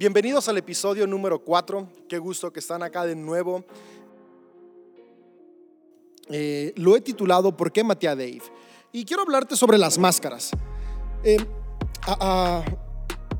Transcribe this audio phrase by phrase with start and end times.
[0.00, 1.86] Bienvenidos al episodio número 4.
[2.08, 3.66] Qué gusto que están acá de nuevo.
[6.30, 8.40] Eh, lo he titulado ¿Por qué maté Dave?
[8.92, 10.52] Y quiero hablarte sobre las máscaras.
[11.22, 11.36] Eh,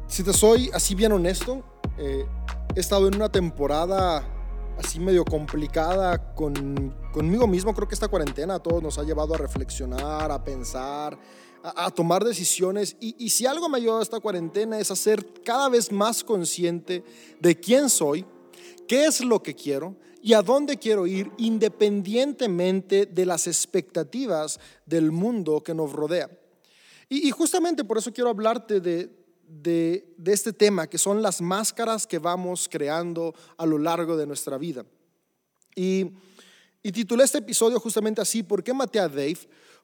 [0.06, 1.64] si te soy así bien honesto,
[1.96, 2.26] eh,
[2.76, 4.22] he estado en una temporada
[4.78, 7.74] así medio complicada con, conmigo mismo.
[7.74, 11.18] Creo que esta cuarentena a todos nos ha llevado a reflexionar, a pensar,
[11.62, 12.96] a, tomar decisiones.
[13.00, 16.24] Y, y, si algo me ha ayudado esta cuarentena es a ser cada vez más
[16.24, 17.04] consciente
[17.40, 18.24] de quién soy,
[18.88, 25.12] qué es lo que quiero y a dónde quiero ir independientemente de las expectativas del
[25.12, 26.30] mundo que nos rodea.
[27.08, 29.19] Y justamente por eso quiero hablarte de,
[29.50, 34.56] de, este tema, que son las máscaras que vamos creando a lo largo de nuestra
[34.58, 34.84] vida.
[35.74, 36.12] Y,
[36.82, 39.38] y titulé este episodio justamente así, ¿por qué maté a Dave?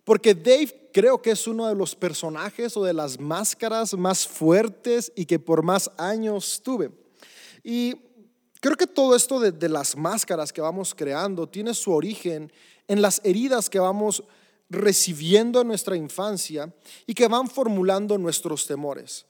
[0.05, 5.13] Porque Dave creo que es uno de los personajes o de las máscaras más fuertes
[5.17, 6.91] y que por más años tuve.
[7.65, 7.97] Y
[8.61, 12.53] creo que todo esto de las máscaras que vamos creando tiene su origen
[12.87, 14.23] en las heridas que vamos
[14.69, 16.73] recibiendo en nuestra infancia
[17.07, 19.27] y que van formulando nuestros temores.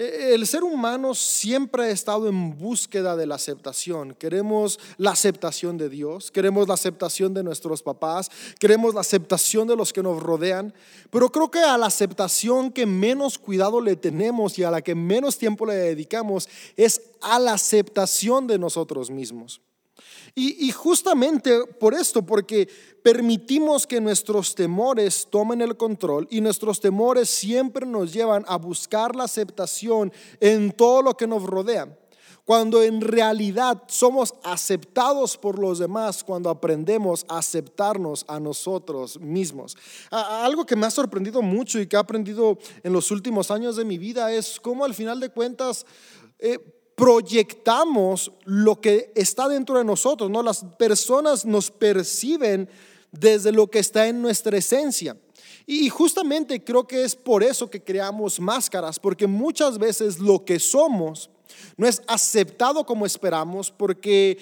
[0.00, 4.14] Eh, el ser humano siempre ha estado en búsqueda de la aceptación.
[4.14, 9.74] Queremos la aceptación de Dios, queremos la aceptación de nuestros papás, queremos la aceptación de
[9.74, 10.72] los que nos rodean,
[11.10, 14.94] pero creo que a la aceptación que menos cuidado le tenemos y a la que
[14.94, 19.60] menos tiempo le dedicamos es a la aceptación de nosotros mismos.
[20.34, 22.68] Y, justamente por esto, porque
[23.02, 29.16] permitimos que nuestros temores tomen el control y nuestros temores siempre nos llevan a buscar
[29.16, 31.98] la aceptación en todo lo que nos rodea.
[32.44, 39.76] Cuando en realidad somos aceptados por los demás cuando aprendemos a aceptarnos a nosotros mismos.
[40.10, 43.84] Algo que me ha sorprendido mucho y que he aprendido en los últimos años de
[43.84, 45.84] mi vida es cómo al final de cuentas
[46.38, 46.58] eh,
[46.98, 50.42] proyectamos lo que está dentro de nosotros, ¿no?
[50.42, 52.68] Las personas nos perciben
[53.12, 55.16] desde lo que está en nuestra esencia.
[55.64, 60.58] Y justamente creo que es por eso que creamos máscaras, porque muchas veces lo que
[60.58, 61.30] somos
[61.76, 64.36] no es aceptado como esperamos, porque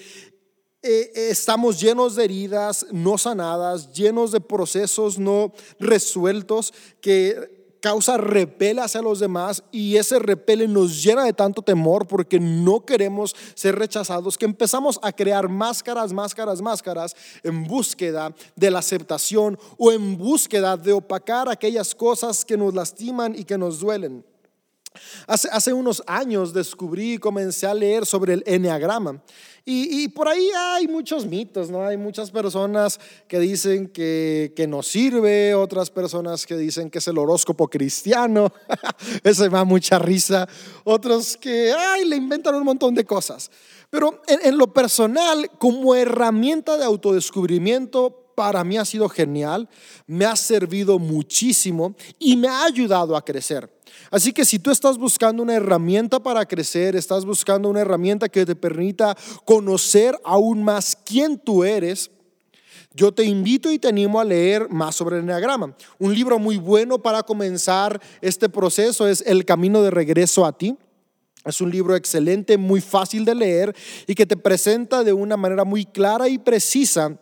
[0.81, 8.81] eh, estamos llenos de heridas no sanadas, llenos de procesos no resueltos que causa repele
[8.81, 13.75] hacia los demás y ese repele nos llena de tanto temor porque no queremos ser
[13.75, 20.17] rechazados que empezamos a crear máscaras, máscaras, máscaras en búsqueda de la aceptación o en
[20.17, 24.23] búsqueda de opacar aquellas cosas que nos lastiman y que nos duelen.
[25.27, 29.21] Hace, hace unos años descubrí y comencé a leer sobre el enneagrama.
[29.69, 31.85] Y, por ahí hay muchos mitos, ¿no?
[31.85, 37.07] Hay muchas personas que dicen que, que no sirve, otras personas que dicen que es
[37.09, 38.53] el horóscopo cristiano.
[39.25, 40.47] Ese me da mucha risa.
[40.85, 43.51] Otros que, ay, le inventan un montón de cosas.
[43.89, 49.67] Pero en, en lo personal, como herramienta de autodescubrimiento, para mí ha sido genial,
[50.05, 53.67] me ha servido muchísimo y me ha ayudado a crecer.
[54.11, 58.45] Así que si tú estás buscando una herramienta para crecer, estás buscando una herramienta que
[58.45, 62.11] te permita conocer aún más quién tú eres,
[62.93, 65.75] yo te invito y te animo a leer más sobre el Enneagrama.
[65.97, 70.77] Un libro muy bueno para comenzar este proceso es El Camino de Regreso a ti.
[71.43, 73.75] Es un libro excelente, muy fácil de leer
[74.05, 77.17] y que te presenta de una manera muy clara y precisa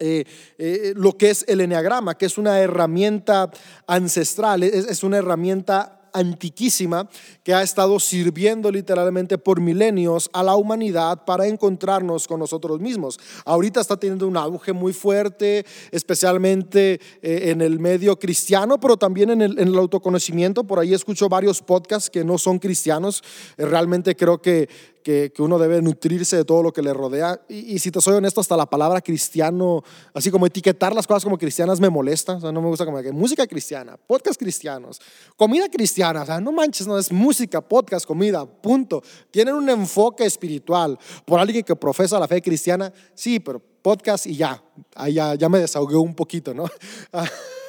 [0.00, 0.24] eh,
[0.58, 3.50] eh, lo que es el eneagrama, que es una herramienta
[3.86, 7.08] ancestral, es, es una herramienta antiquísima
[7.42, 13.18] que ha estado sirviendo literalmente por milenios a la humanidad para encontrarnos con nosotros mismos.
[13.44, 19.30] Ahorita está teniendo un auge muy fuerte, especialmente eh, en el medio cristiano, pero también
[19.30, 20.64] en el, en el, autoconocimiento.
[20.64, 23.22] Por ahí escucho varios podcasts que no son cristianos.
[23.58, 24.68] realmente creo que
[25.04, 27.40] que, uno debe nutrirse de todo lo que le rodea.
[27.48, 29.84] Y, si te soy honesto, hasta la palabra cristiano,
[30.14, 32.36] así como etiquetar las cosas como cristianas me molesta.
[32.36, 35.00] O sea, no me gusta como que música cristiana, podcast cristianos,
[35.36, 36.22] comida cristiana.
[36.22, 39.02] O sea, no manches, no es música, podcast, comida, punto.
[39.30, 40.98] Tienen un enfoque espiritual.
[41.26, 44.64] Por alguien que profesa la fe cristiana, sí, pero podcast y ya.
[44.96, 46.64] Ahí ya, me desahogué un poquito, ¿no?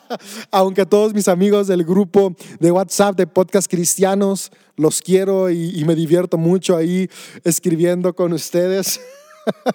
[0.50, 5.94] Aunque todos mis amigos del grupo de WhatsApp de podcast cristianos, los quiero y, me
[5.94, 7.08] divierto mucho ahí
[7.44, 9.00] escribiendo con ustedes.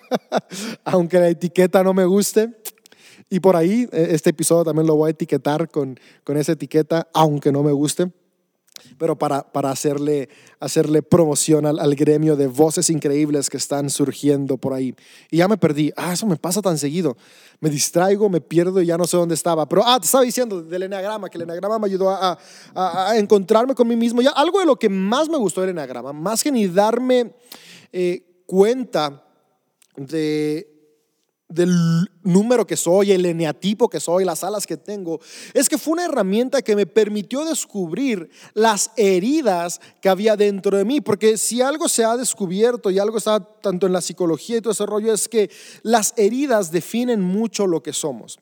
[0.85, 2.49] Aunque la etiqueta no me guste.
[3.29, 7.07] Y por ahí, e, este episodio también lo voy a etiquetar con, con esa etiqueta,
[7.13, 8.09] aunque no me guste.
[8.97, 10.29] Pero para, para hacerle,
[10.59, 14.95] hacerle promoción al, al, gremio de voces increíbles que están surgiendo por ahí.
[15.31, 15.91] Y ya me perdí.
[15.95, 17.17] Ah, eso me pasa tan seguido.
[17.59, 19.67] Me distraigo, me pierdo y ya no sé dónde estaba.
[19.67, 22.37] Pero, ah, te estaba diciendo del enagrama, que el enagrama me ayudó a,
[22.73, 24.21] a, a encontrarme con mí mismo.
[24.21, 27.33] Ya, algo de lo que más me gustó del enagrama, más que ni darme
[27.91, 29.23] eh, cuenta
[29.95, 30.76] de
[31.49, 35.19] del número que soy, el eneatipo que soy, las alas que tengo,
[35.53, 40.85] es que fue una herramienta que me permitió descubrir las heridas que había dentro de
[40.85, 44.61] mí, porque si algo se ha descubierto y algo está tanto en la psicología y
[44.61, 45.49] todo ese rollo, es que
[45.83, 48.39] las heridas definen mucho lo que somos.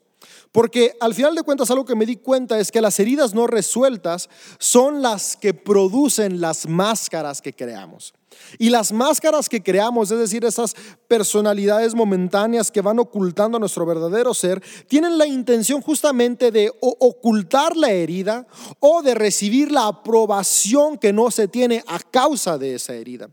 [0.51, 3.45] Porque al final de cuentas algo que me di cuenta es que las heridas no
[3.45, 8.13] resueltas son las que producen las máscaras que creamos.
[8.57, 10.75] Y las máscaras que creamos, es decir, esas
[11.07, 17.91] personalidades momentáneas que van ocultando nuestro verdadero ser, tienen la intención justamente de ocultar la
[17.91, 18.47] herida
[18.79, 23.29] o de recibir la aprobación que no se tiene a causa de esa herida.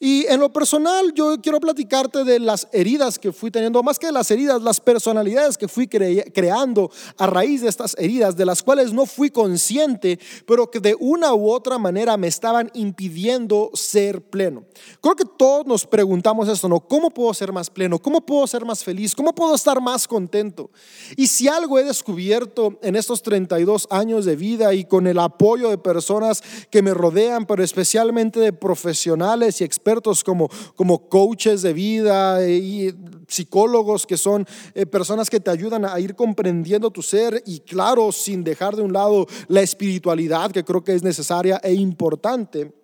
[0.00, 4.12] Y en lo personal, yo quiero platicarte de las heridas que fui teniendo, más que
[4.12, 8.92] las heridas, las personalidades que fui creando a raíz de estas heridas, de las cuales
[8.92, 14.64] no fui consciente, pero que de una u otra manera me estaban impidiendo ser pleno.
[15.00, 16.80] Creo que todos nos preguntamos esto, ¿no?
[16.80, 17.98] ¿Cómo puedo ser más pleno?
[17.98, 19.14] ¿Cómo puedo ser más feliz?
[19.14, 20.70] ¿Cómo puedo estar más contento?
[21.16, 25.70] Y si algo he descubierto en estos 32 años de vida y con el apoyo
[25.70, 31.72] de personas que me rodean, pero especialmente de profesionales y expertos como, como coaches de
[31.72, 32.94] vida y
[33.26, 38.12] psicólogos que son eh, personas que te ayudan a ir comprendiendo tu ser y claro,
[38.12, 42.77] sin dejar de un lado la espiritualidad que creo que es necesaria e importante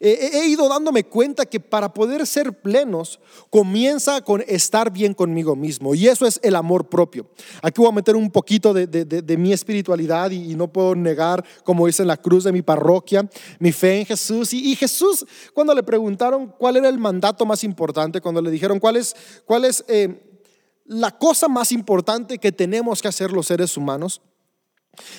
[0.00, 3.20] he ido dándome cuenta que para poder ser plenos
[3.50, 7.28] comienza con estar bien conmigo mismo y eso es el amor propio.
[7.62, 12.02] Aquí voy a meter un poquito de, mi espiritualidad y, no puedo negar, como dice
[12.02, 13.28] en la cruz de mi parroquia,
[13.58, 14.52] mi fe en Jesús.
[14.52, 15.24] Y, Jesús,
[15.54, 19.14] cuando le preguntaron cuál era el mandato más importante, cuando le dijeron cuál es,
[19.44, 20.38] cuál es eh,
[20.86, 24.20] la cosa más importante que tenemos que hacer los seres humanos,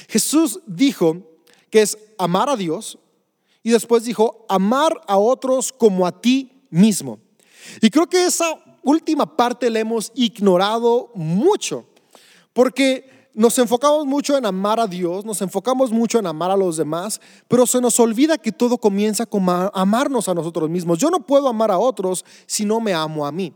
[0.10, 1.18] Jesús dijo
[1.70, 3.00] que es amar a Dios
[3.64, 7.20] y después dijo, amar a otros como a ti mismo.
[7.82, 8.46] Y creo que esa
[8.84, 11.86] última parte la hemos ignorado mucho,
[12.54, 16.78] porque nos enfocamos mucho en amar a Dios, nos enfocamos mucho en amar a los
[16.78, 20.98] demás, pero se nos olvida que todo comienza con amarnos a nosotros mismos.
[21.00, 23.54] Yo no puedo amar a otros si no me amo a mí.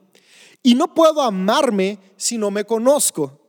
[0.64, 3.40] Y no puedo amarme si no me conozco.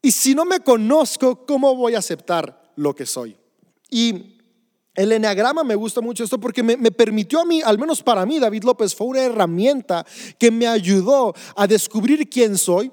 [0.00, 3.36] Y si no me conozco, ¿cómo voy a aceptar lo que soy?
[3.90, 4.33] Y
[4.94, 8.38] el eneagrama me gusta mucho esto porque me, permitió a mí, al menos para mí,
[8.38, 10.06] David López, fue una herramienta
[10.38, 12.92] que me ayudó a descubrir quién soy,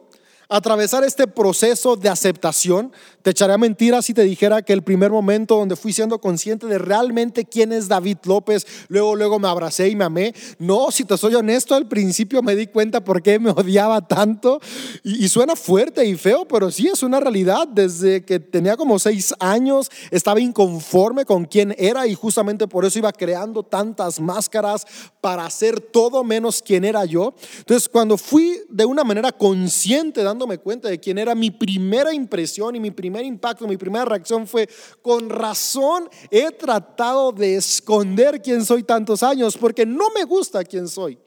[0.51, 2.91] atravesar este proceso de aceptación.
[3.21, 6.77] Te echaría mentiras si te dijera que el primer momento donde fui siendo consciente de
[6.77, 10.35] realmente quién es David López, luego, luego me abracé y me amé.
[10.59, 14.59] No, si te soy honesto, al principio me di cuenta por qué me odiaba tanto.
[15.03, 17.65] Y, y suena fuerte y feo, pero sí es una realidad.
[17.69, 22.99] Desde que tenía como seis años, estaba inconforme con quién era y justamente por eso
[22.99, 24.85] iba creando tantas máscaras
[25.21, 27.33] para ser todo menos quién era yo.
[27.59, 32.13] Entonces, cuando fui de una manera consciente, dando me cuenta de quién era, mi primera
[32.13, 34.69] impresión y mi primer impacto, mi primera reacción fue,
[35.01, 40.87] con razón he tratado de esconder quién soy tantos años, porque no me gusta quién
[40.87, 41.17] soy.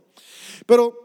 [0.66, 1.05] Pero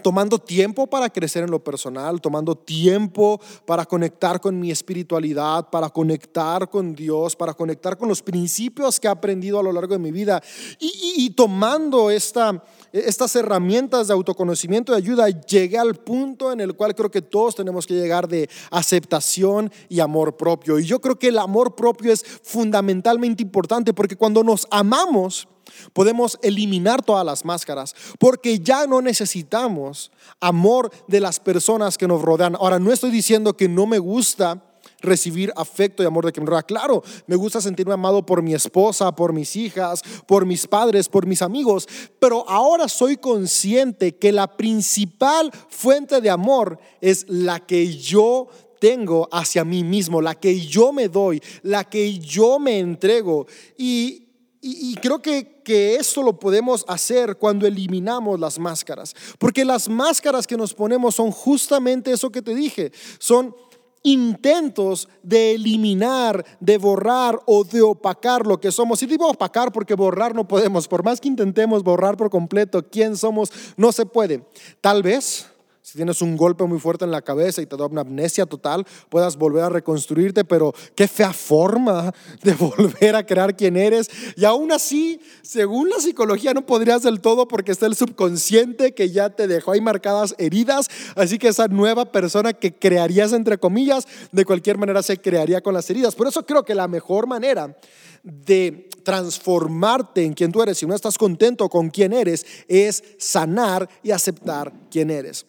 [0.00, 5.90] tomando tiempo para crecer en lo personal, tomando tiempo para conectar con mi espiritualidad, para
[5.90, 9.98] conectar con Dios, para conectar con los principios que he aprendido a lo largo de
[9.98, 10.42] mi vida
[10.78, 16.94] y, tomando esta, estas herramientas de autoconocimiento y ayuda, llegué al punto en el cual
[16.94, 20.78] creo que todos tenemos que llegar de aceptación y amor propio.
[20.78, 25.48] Y yo creo que el amor propio es fundamentalmente importante porque cuando nos amamos,
[25.92, 32.20] Podemos eliminar todas las máscaras porque ya no necesitamos amor de las personas que nos
[32.20, 32.56] rodean.
[32.56, 34.62] Ahora, no estoy diciendo que no me gusta
[35.02, 36.62] recibir afecto y amor de quien me rodea.
[36.62, 41.26] Claro, me gusta sentirme amado por mi esposa, por mis hijas, por mis padres, por
[41.26, 47.96] mis amigos, pero ahora soy consciente que la principal fuente de amor es la que
[47.96, 48.48] yo
[48.80, 53.46] tengo hacia mí mismo, la que yo me doy, la que yo me entrego.
[53.76, 54.22] Y
[54.64, 59.12] y, creo que, que esto lo podemos hacer cuando eliminamos las máscaras.
[59.36, 62.92] Porque las máscaras que nos ponemos son justamente eso que te dije.
[63.18, 63.56] Son
[64.02, 69.02] intentos de eliminar, de borrar o de opacar lo que somos.
[69.02, 70.88] Y digo opacar porque borrar no podemos.
[70.88, 74.44] Por más que intentemos borrar por completo quién somos, no se puede.
[74.80, 75.51] Tal vez
[75.92, 78.86] si tienes un golpe muy fuerte en la cabeza y te da una amnesia total,
[79.10, 84.08] puedas volver a reconstruirte, pero qué fea forma de volver a crear quién eres.
[84.34, 89.10] Y aún así, según la psicología, no podrías del todo porque está el subconsciente que
[89.10, 90.88] ya te dejó ahí marcadas heridas.
[91.14, 95.74] Así que esa nueva persona que crearías, entre comillas, de cualquier manera se crearía con
[95.74, 96.14] las heridas.
[96.14, 97.76] Por eso creo que la mejor manera
[98.22, 103.90] de transformarte en quien tú eres, si no estás contento con quién eres, es sanar
[104.02, 105.44] y aceptar quién eres.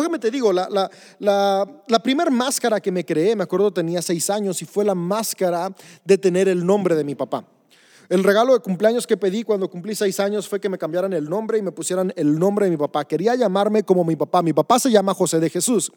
[0.00, 0.90] Déjame te digo, la, la,
[1.86, 5.72] la, primera máscara que me creé, me acuerdo tenía seis años y fue la máscara
[6.04, 7.44] de tener el nombre de mi papá.
[8.08, 11.30] El regalo de cumpleaños que pedí cuando cumplí seis años fue que me cambiaran el
[11.30, 13.06] nombre y me pusieran el nombre de mi papá.
[13.06, 14.42] Quería llamarme como mi papá.
[14.42, 15.90] Mi papá se llama José de Jesús.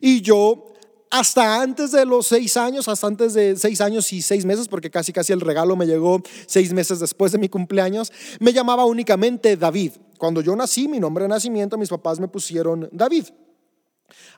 [0.00, 0.72] Y yo
[1.10, 4.90] hasta antes de los seis años, hasta antes de seis años y seis meses, porque
[4.90, 9.56] casi casi el regalo me llegó seis meses después de mi cumpleaños, me llamaba únicamente
[9.56, 9.92] David.
[10.18, 13.26] Cuando yo nací, mi nombre de nacimiento, mis papás me pusieron David.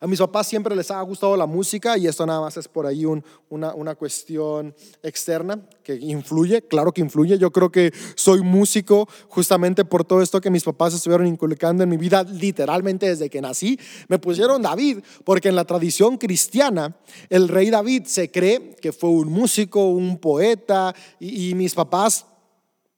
[0.01, 2.87] A mis papás siempre les ha gustado la música y esto nada más es por
[2.87, 7.39] ahí una, cuestión externa que influye, claro que influye.
[7.39, 11.91] Yo creo que soy músico justamente por todo esto que mis papás estuvieron inculcando en
[11.91, 13.79] mi vida literalmente desde que nací.
[14.09, 16.97] Me pusieron David porque en la tradición cristiana
[17.29, 22.27] el rey David se cree que fue un músico, un poeta y mis papás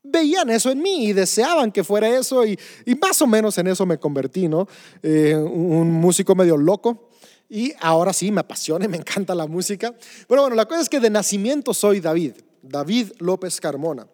[0.05, 2.59] veían eso en mí y deseaban que fuera eso y,
[3.01, 4.69] más o menos en eso me convertí, ¿no?
[5.03, 7.11] Eh, un músico medio loco
[7.49, 9.95] y ahora sí me apasiona y me encanta la música.
[10.29, 14.07] Pero bueno, la cosa es que de nacimiento soy David, David López Carmona.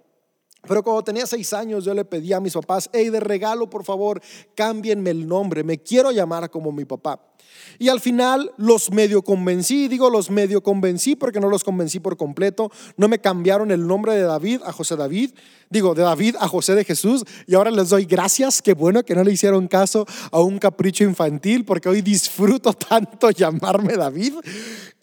[0.67, 3.85] Pero cuando tenía seis años yo le pedí a mis papás, hey, de regalo por
[3.85, 4.21] favor,
[4.55, 7.21] cámbienme el nombre, me quiero llamar como mi papá.
[7.79, 12.17] Y al final los medio convencí, digo los medio convencí porque no los convencí por
[12.17, 15.31] completo, no me cambiaron el nombre de David a José David,
[15.71, 19.15] digo de David a José de Jesús y ahora les doy gracias, qué bueno que
[19.15, 24.35] no le hicieron caso a un capricho infantil porque hoy disfruto tanto llamarme David.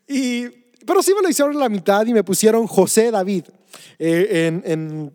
[0.07, 0.47] Y,
[0.85, 3.45] pero sí me lo hicieron la mitad y me pusieron José David.
[3.99, 5.11] Eh, en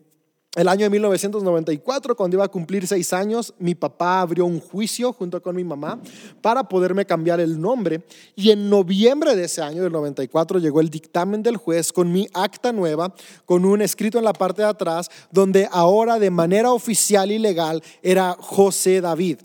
[0.55, 5.11] el año de 1994, cuando iba a cumplir seis años, mi papá abrió un juicio
[5.15, 5.99] junto con mi mamá
[6.43, 8.03] para poderme cambiar el nombre.
[8.37, 12.29] Y en noviembre de ese año, del 94, llegó el dictamen del juez con mi
[12.35, 13.15] acta nueva,
[13.47, 17.83] con un escrito en la parte de atrás, donde ahora de manera oficial y legal
[18.03, 19.39] era José David.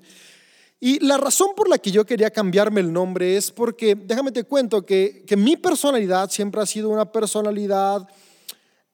[0.81, 4.43] Y la razón por la que yo quería cambiarme el nombre es porque, déjame te
[4.43, 8.05] cuento, que, que mi personalidad siempre ha sido una personalidad...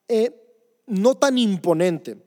[0.08, 0.42] Eh,
[0.88, 2.18] no tan imponente.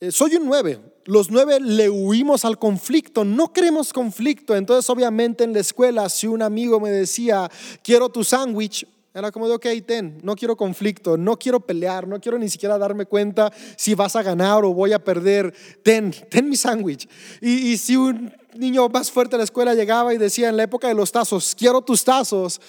[0.00, 0.80] Eh, soy un nueve.
[1.04, 4.54] Los nueve le huimos al conflicto, no queremos conflicto.
[4.54, 7.50] Entonces, obviamente, en la escuela, si un amigo me decía,
[7.82, 12.20] quiero tu sándwich, era como de, ok, ten, no quiero conflicto, no quiero pelear, no
[12.20, 16.48] quiero ni siquiera darme cuenta si vas a ganar o voy a perder, ten, ten
[16.48, 17.08] mi sándwich.
[17.40, 20.64] Y, y si un niño más fuerte de la escuela llegaba y decía en la
[20.64, 22.60] época de los tazos, quiero tus tazos,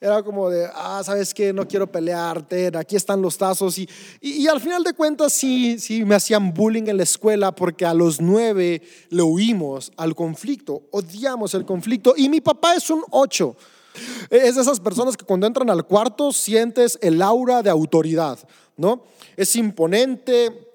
[0.00, 3.78] era como de, ah, sabes que no quiero pelearte, aquí están los tazos.
[3.78, 3.88] Y,
[4.20, 7.94] y, al final de cuentas sí, sí me hacían bullying en la escuela porque a
[7.94, 12.14] los nueve le huimos al conflicto, odiamos el conflicto.
[12.16, 13.56] Y mi papá es un ocho.
[14.28, 18.38] Es de esas personas que cuando entran al cuarto sientes el aura de autoridad,
[18.76, 19.04] ¿no?
[19.36, 20.65] Es imponente,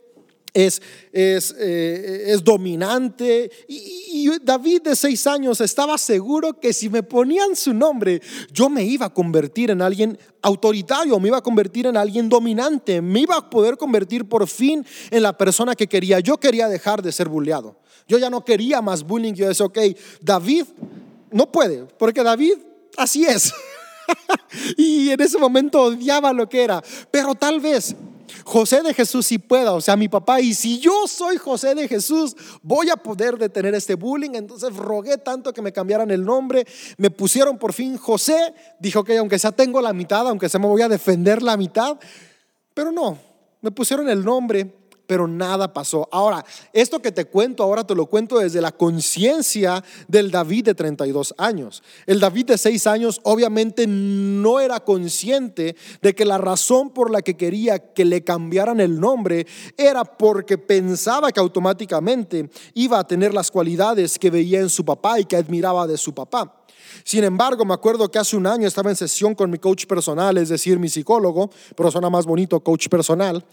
[0.54, 0.82] es,
[1.12, 3.52] es, eh, es dominante.
[3.68, 8.84] Y, David de seis años estaba seguro que si me ponían su nombre, yo me
[8.84, 13.36] iba a convertir en alguien autoritario, me iba a convertir en alguien dominante, me iba
[13.36, 16.20] a poder convertir por fin en la persona que quería.
[16.20, 17.78] Yo quería dejar de ser bulleado.
[18.08, 19.34] Yo ya no quería más bullying.
[19.34, 19.80] Yo decía, ok,
[20.22, 20.66] David
[21.32, 22.54] no puede, porque David
[22.98, 23.54] así es.
[24.78, 26.84] y en ese momento odiaba lo que era.
[27.10, 27.96] Pero tal vez
[28.44, 31.88] José de Jesús sí pueda, o sea, mi papá, y si yo soy José de
[31.88, 34.32] Jesús, voy a poder detener este bullying.
[34.34, 36.66] Entonces rogué tanto que me cambiaran el nombre,
[36.98, 40.68] me pusieron por fin José, dijo que aunque sea tengo la mitad, aunque sea me
[40.68, 41.98] voy a defender la mitad,
[42.74, 43.18] pero no,
[43.62, 44.81] me pusieron el nombre
[45.12, 46.08] pero nada pasó.
[46.10, 50.74] Ahora, esto que te cuento ahora te lo cuento desde la conciencia del David de
[50.74, 51.84] 32 años.
[52.06, 57.22] El David de 6 años obviamente no era consciente de que la razón por la
[57.22, 63.34] que quería que le cambiaran el nombre era porque pensaba que automáticamente iba a tener
[63.34, 66.56] las cualidades que veía en su papá y que admiraba de su papá.
[67.04, 70.38] Sin embargo, me acuerdo que hace un año estaba en sesión con mi coach personal,
[70.38, 73.44] es decir, mi psicólogo, pero suena más bonito coach personal.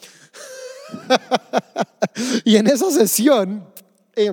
[2.45, 3.65] y en esa sesión
[4.15, 4.33] eh,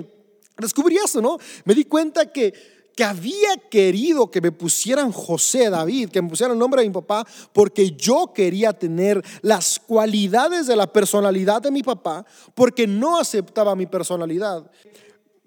[0.58, 1.38] descubrí eso, ¿no?
[1.64, 2.52] Me di cuenta que,
[2.96, 6.94] que había querido que me pusieran José David, que me pusieran el nombre de mi
[6.94, 13.18] papá, porque yo quería tener las cualidades de la personalidad de mi papá, porque no
[13.18, 14.70] aceptaba mi personalidad.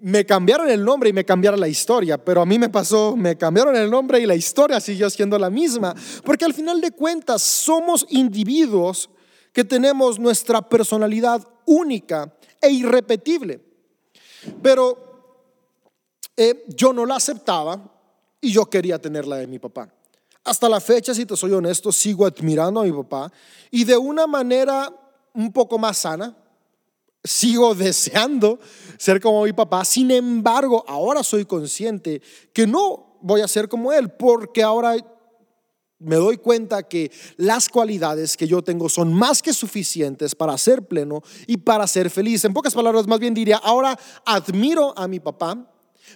[0.02, 3.38] me cambiaron el nombre y me cambiaron la historia, pero a mí me pasó, me
[3.38, 7.42] cambiaron el nombre y la historia siguió siendo la misma, porque al final de cuentas
[7.42, 9.10] somos individuos
[9.54, 13.62] que tenemos nuestra personalidad única e irrepetible.
[14.62, 14.98] Pero
[16.36, 17.80] eh, yo no la aceptaba
[18.42, 19.94] y yo quería tenerla de mi papá.
[20.44, 23.32] Hasta la fecha, si te soy honesto, sigo admirando a mi papá
[23.70, 24.92] y de una manera
[25.34, 26.36] un poco más sana,
[27.24, 28.60] sigo deseando
[28.98, 29.86] ser como mi papá.
[29.86, 32.22] Sin embargo, ahora soy consciente
[32.54, 34.96] que no voy a ser como él, porque ahora
[36.00, 40.88] me doy cuenta que las cualidades que yo tengo son más que suficientes para ser
[40.88, 42.46] pleno y para ser feliz.
[42.46, 45.66] En pocas palabras, más bien diría, ahora admiro a mi papá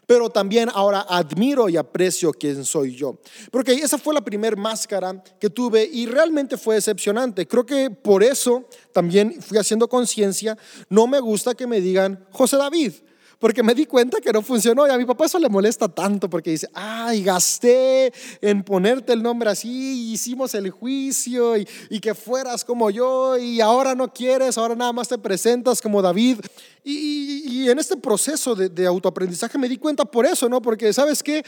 [0.06, 3.20] pero también ahora admiro y aprecio quién soy yo.
[3.52, 7.48] Porque esa fue la primera máscara que tuve y realmente fue decepcionante.
[7.48, 10.58] Creo que por eso también fui haciendo conciencia,
[10.90, 12.94] no me gusta que me digan José David
[13.44, 16.30] porque me di cuenta que no funcionó y a mi papá eso le molesta tanto
[16.30, 18.10] porque dice, ay, gasté
[18.40, 21.66] en ponerte el nombre así, hicimos el juicio y,
[22.00, 26.40] que fueras como yo y ahora no quieres, ahora nada más te presentas como David.
[26.86, 30.62] Y, en este proceso de, de autoaprendizaje me di cuenta por eso, ¿no?
[30.62, 31.44] Porque, ¿sabes qué?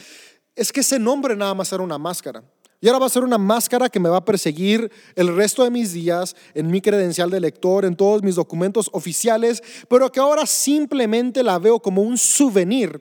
[0.54, 2.44] Es que ese nombre nada más era una máscara.
[2.80, 5.70] Y ahora va a ser una máscara que me va a perseguir el resto de
[5.70, 10.46] mis días en mi credencial de lector, en todos mis documentos oficiales, pero que ahora
[10.46, 13.00] simplemente la veo como un souvenir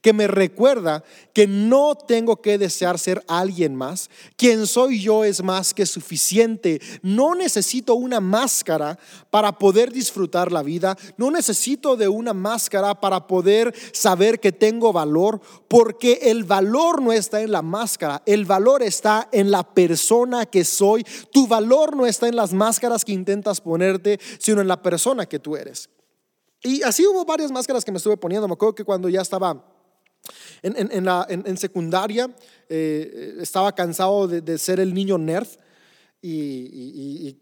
[0.00, 4.10] que me recuerda que no tengo que desear ser alguien más.
[4.36, 6.80] Quien soy yo es más que suficiente.
[7.02, 8.98] No necesito una máscara
[9.30, 10.96] para poder disfrutar la vida.
[11.16, 17.12] No necesito de una máscara para poder saber que tengo valor, porque el valor no
[17.12, 21.04] está en la máscara, el valor está en la persona que soy.
[21.32, 25.38] Tu valor no está en las máscaras que intentas ponerte, sino en la persona que
[25.38, 25.90] tú eres.
[26.62, 28.46] Y así hubo varias máscaras que me estuve poniendo.
[28.46, 29.64] Me acuerdo que cuando ya estaba
[30.62, 32.30] en, secundaria
[32.68, 35.48] eh, estaba cansado de, ser el niño nerd
[36.22, 37.36] y,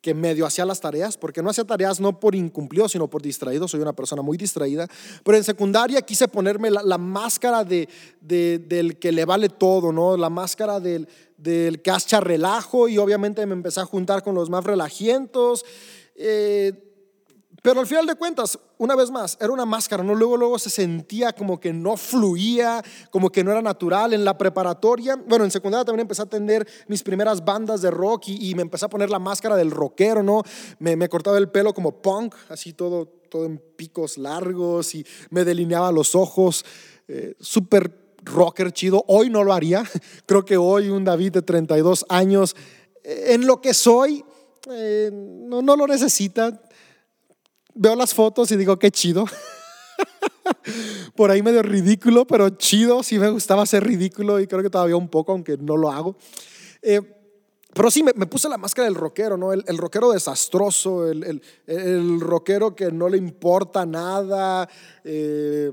[0.00, 3.66] que medio hacía las tareas, porque no hacía tareas no por incumplido, sino por distraído.
[3.66, 4.86] Soy una persona muy distraída.
[5.24, 7.88] Pero en secundaria quise ponerme la, máscara de,
[8.20, 10.16] del que le vale todo, ¿no?
[10.16, 14.48] La máscara del, del que hacha relajo y obviamente me empecé a juntar con los
[14.48, 15.64] más relajientos.
[16.14, 16.85] Eh,
[17.66, 20.14] pero al final de cuentas, una vez más, era una máscara, ¿no?
[20.14, 24.12] Luego, luego se sentía como que no fluía, como que no era natural.
[24.12, 28.28] En la preparatoria, bueno, en secundaria también empecé a tener mis primeras bandas de rock
[28.28, 30.44] y, me empecé a poner la máscara del rockero, ¿no?
[30.78, 35.90] Me, cortaba el pelo como punk, así todo, todo en picos largos y me delineaba
[35.90, 36.64] los ojos,
[37.08, 39.04] eh, súper rocker chido.
[39.08, 39.82] Hoy no lo haría.
[40.26, 42.54] Creo que hoy un David de 32 años,
[43.02, 44.24] eh, en lo que soy,
[44.70, 46.62] eh, no, no lo necesita
[47.76, 49.26] veo las fotos y digo, qué chido.
[51.14, 53.02] Por ahí medio ridículo, pero chido.
[53.02, 56.16] Sí me gustaba ser ridículo y creo que todavía un poco, aunque no lo hago.
[56.82, 57.00] Eh,
[57.76, 59.52] pero sí, me, puse la máscara del rockero, ¿no?
[59.52, 64.66] El, rockero desastroso, el, el, el, rockero que no le importa nada,
[65.04, 65.72] eh,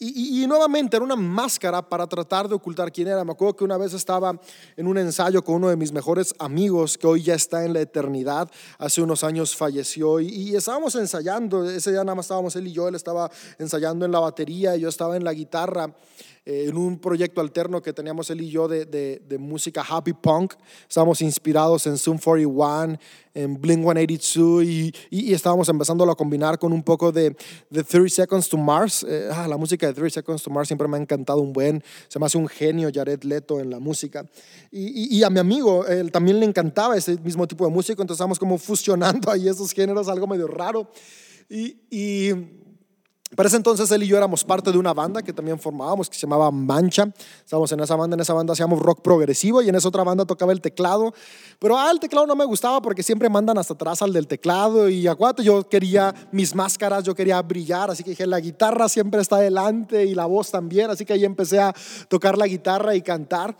[0.00, 3.24] y, nuevamente era una máscara para tratar de ocultar quién era.
[3.24, 4.38] Me acuerdo que una vez estaba
[4.76, 7.80] en un ensayo con uno de mis mejores amigos que hoy ya está en la
[7.80, 8.48] eternidad.
[8.78, 11.68] Hace unos años falleció y, y estábamos ensayando.
[11.68, 12.86] Ese día nada más estábamos él y yo.
[12.86, 15.92] Él estaba ensayando en la batería y yo estaba en la guitarra.
[16.48, 20.54] Eh, en un proyecto alterno que teníamos él y yo de, de, música happy punk.
[20.88, 22.98] Estábamos inspirados en Zoom 41,
[23.34, 27.36] en Blink 182 y, y, estábamos empezando a combinar con un poco de,
[27.68, 29.04] de 30 Seconds to Mars.
[29.06, 31.84] Eh, ah, la música de 30 Seconds to Mars siempre me ha encantado un buen.
[32.08, 34.24] Se me hace un genio Jared Leto en la música.
[34.70, 38.16] Y, y a mi amigo él también le encantaba ese mismo tipo de música, entonces
[38.16, 40.90] estábamos como fusionando ahí esos géneros, algo medio raro.
[41.50, 42.32] y, y
[43.36, 46.14] para ese entonces él y yo éramos parte de una banda que también formábamos, que
[46.14, 47.12] se llamaba Mancha.
[47.44, 50.24] Estábamos en esa banda, en esa banda hacíamos rock progresivo y en esa otra banda
[50.24, 51.12] tocaba el teclado.
[51.58, 55.06] Pero ah, teclado no me gustaba porque siempre mandan hasta atrás al del teclado y
[55.06, 59.36] acuérdate, yo quería mis máscaras, yo quería brillar, así que dije, la guitarra siempre está
[59.36, 61.74] adelante y la voz también, así que ahí empecé a
[62.08, 63.56] tocar la guitarra y cantar.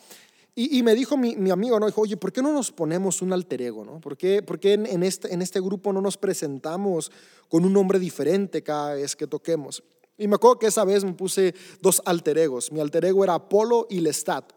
[0.61, 1.87] Y, me dijo mi, mi, amigo, ¿no?
[1.87, 4.01] Dijo, oye, ¿por qué no nos ponemos un alter ego, ¿no?
[4.01, 7.13] ¿Por qué, por qué en, en, este, en este grupo no nos presentamos
[7.49, 9.85] con un nombre diferente cada vez que toquemos?
[10.17, 12.73] Y me acuerdo que esa vez me puse dos alter egos.
[12.73, 14.53] Mi alter ego era Apolo y Lestat.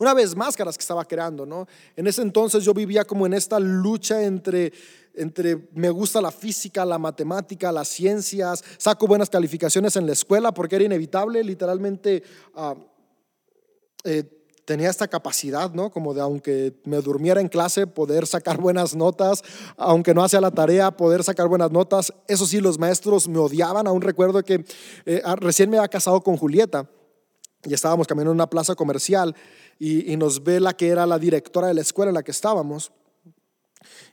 [0.00, 1.68] Una vez máscaras que estaba creando, ¿no?
[1.94, 4.72] En ese entonces yo vivía como en esta lucha entre,
[5.14, 10.52] entre me gusta la física, la matemática, las ciencias, saco buenas calificaciones en la escuela
[10.52, 12.24] porque era inevitable, literalmente...
[12.56, 12.74] Uh,
[14.66, 15.90] tenía esta capacidad, ¿no?
[15.90, 19.42] Como de aunque me durmiera en clase, poder sacar buenas notas,
[19.78, 22.12] aunque no hacía la tarea, poder sacar buenas notas.
[22.28, 23.86] Eso sí, los maestros me odiaban.
[23.86, 24.64] Aún recuerdo que
[25.06, 26.86] eh, recién me había casado con Julieta
[27.64, 29.34] y estábamos caminando en una plaza comercial
[29.78, 32.32] y, y nos ve la que era la directora de la escuela en la que
[32.32, 32.92] estábamos.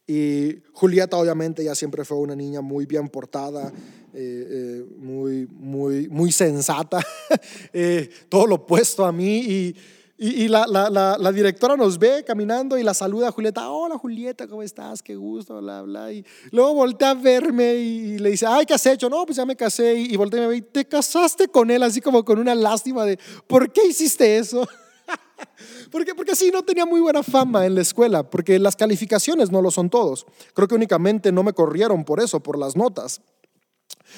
[0.06, 3.72] Y Julieta obviamente ya siempre fue una niña muy bien portada,
[4.14, 7.02] eh, eh, muy, muy, muy sensata,
[7.74, 9.40] eh, todo lo opuesto a mí.
[9.40, 9.76] Y,
[10.16, 13.70] y, la, la, la, directora nos ve caminando y la saluda a Julieta.
[13.70, 15.02] Hola Julieta, ¿cómo estás?
[15.02, 16.14] Qué gusto, bla, bla.
[16.14, 19.10] Y luego voltea a verme y, le dice, ay, ¿qué has hecho?
[19.10, 19.96] No, pues ya me casé.
[19.96, 21.82] Y, y voltea y me ve, ¿te casaste con él?
[21.82, 24.68] Así como con una lástima de, ¿por qué hiciste eso?
[25.92, 29.64] porque, porque sí, no tenía muy buena fama en la escuela, porque las calificaciones no
[29.64, 30.28] lo son todos.
[30.54, 33.20] Creo que únicamente no me corrieron por eso, por las notas.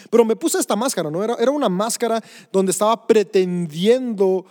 [0.09, 1.23] Pero me puse esta máscara, ¿no?
[1.23, 4.45] Era, era una máscara donde estaba pretendiendo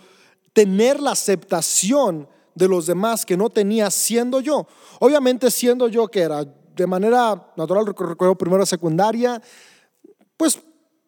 [0.55, 4.65] tener la aceptación de los demás que no tenía siendo yo.
[5.01, 9.41] Obviamente siendo yo que era de manera natural, recuerdo primero secundaria,
[10.37, 10.61] pues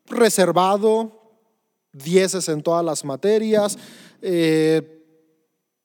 [0.05, 1.39] reservado,
[1.93, 3.77] dieces en todas las materias,
[4.21, 5.05] eh,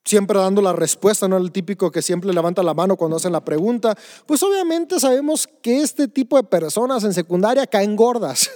[0.05, 3.45] siempre dando la respuesta, no el típico que siempre levanta la mano cuando hacen la
[3.45, 3.97] pregunta,
[4.27, 8.51] pues obviamente sabemos que este tipo de personas en secundaria caen gordas.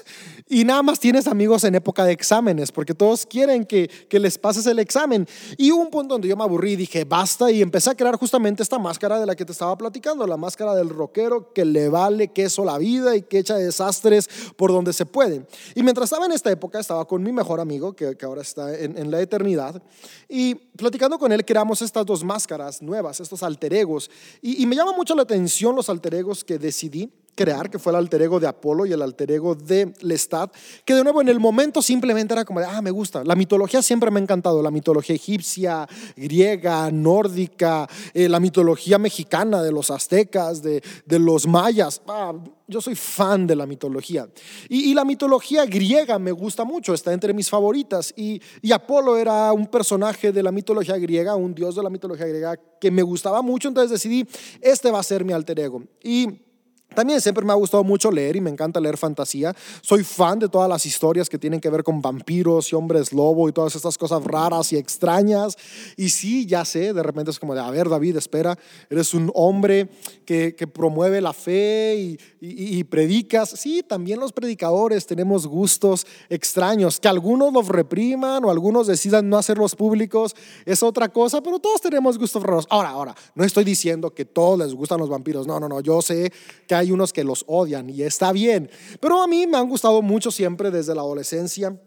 [0.48, 4.38] Y nada más tienes amigos en época de exámenes, porque todos quieren que, que les
[4.38, 5.26] pases el examen.
[5.56, 8.62] Y hubo un punto donde yo me aburrí dije, basta, y empecé a crear justamente
[8.62, 12.28] esta máscara de la que te estaba platicando, la máscara del rockero que le vale
[12.28, 15.44] queso la vida y que echa desastres por donde se puede.
[15.74, 18.72] Y mientras estaba en esta época, estaba con mi mejor amigo, que, que ahora está
[18.78, 19.82] en, en, la eternidad,
[20.28, 24.08] y platicando con él creamos estas dos máscaras nuevas, estos alter egos.
[24.40, 27.92] Y, y me llama mucho la atención los alter egos que decidí crear, que fue
[27.92, 30.52] el alter ego de Apolo y el alter ego de Lestat,
[30.84, 33.22] que de nuevo en el momento simplemente era como de, ah, me gusta.
[33.22, 39.62] La mitología siempre me ha encantado, la mitología egipcia, griega, nórdica, eh, la mitología mexicana
[39.62, 42.00] de los aztecas, de, de los mayas.
[42.08, 42.32] Ah,
[42.68, 44.28] yo soy fan de la mitología.
[44.68, 48.12] Y, la mitología griega me gusta mucho, está entre mis favoritas.
[48.16, 52.26] Y, y Apolo era un personaje de la mitología griega, un dios de la mitología
[52.26, 54.26] griega que me gustaba mucho, entonces decidí,
[54.60, 55.84] este va a ser mi alter ego.
[56.02, 56.45] Y
[56.94, 59.54] también siempre me ha gustado mucho leer y me encanta leer fantasía.
[59.82, 63.48] Soy fan de todas las historias que tienen que ver con vampiros y hombres lobo
[63.48, 65.56] y todas estas cosas raras y extrañas.
[65.96, 69.30] Y sí, ya sé, de repente es como de, a ver, David, espera, eres un
[69.34, 69.90] hombre
[70.24, 73.50] que, que promueve la fe y, y, y, predicas.
[73.50, 79.36] Sí, también los predicadores tenemos gustos extraños, que algunos los repriman o algunos decidan no
[79.36, 82.66] hacerlos públicos, es otra cosa, pero todos tenemos gustos raros.
[82.70, 86.00] Ahora, ahora, no estoy diciendo que todos les gustan los vampiros, no, no, no, yo
[86.00, 86.32] sé
[86.66, 88.70] que hay hay unos que los odian y está bien.
[89.00, 91.78] Pero a mí me han gustado mucho siempre desde la adolescencia.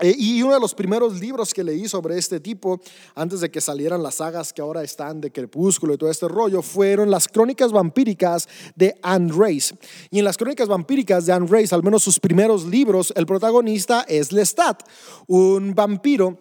[0.00, 2.80] Eh, y uno de los primeros libros que leí sobre este tipo,
[3.14, 6.62] antes de que salieran las sagas que ahora están de Crepúsculo y todo este rollo,
[6.62, 9.76] fueron las crónicas vampíricas de Anne Rice.
[10.10, 14.04] Y en las crónicas vampíricas de Anne Rice, al menos sus primeros libros, el protagonista
[14.08, 14.82] es Lestat,
[15.26, 16.38] un vampiro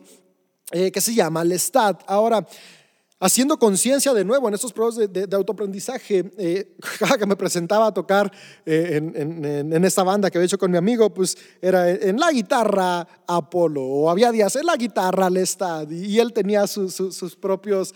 [0.71, 2.03] eh, que se llama Lestat.
[2.07, 2.47] Ahora,
[3.21, 6.75] haciendo conciencia de nuevo en estos procesos de, autoaprendizaje, eh,
[7.19, 8.31] que me presentaba a tocar
[8.65, 13.07] eh, en, esta banda que había hecho con mi amigo, pues era en la guitarra
[13.27, 17.93] Apolo, o había días en la guitarra Lestad, y él tenía sus propios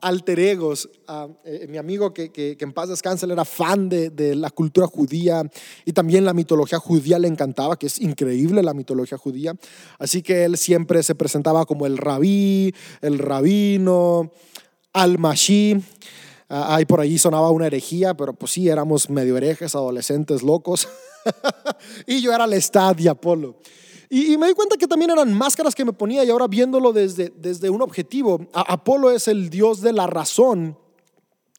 [0.00, 0.88] alter egos.
[1.44, 5.42] Eh, mi amigo que, en paz descanse, era fan de, la cultura judía
[5.84, 9.54] y también la mitología judía le encantaba, que es increíble la mitología judía.
[9.98, 14.23] Así que él siempre se presentaba como el rabí, el rabino,
[14.92, 15.82] al-mashi.
[16.48, 20.88] ahí por ahí sonaba una herejía, pero pues sí, éramos medio herejes, adolescentes locos.
[22.06, 23.56] y yo era el estadio Apolo.
[24.10, 27.32] Y, me di cuenta que también eran máscaras que me ponía y ahora viéndolo desde,
[27.36, 30.78] desde un objetivo, Apolo es el dios de la razón.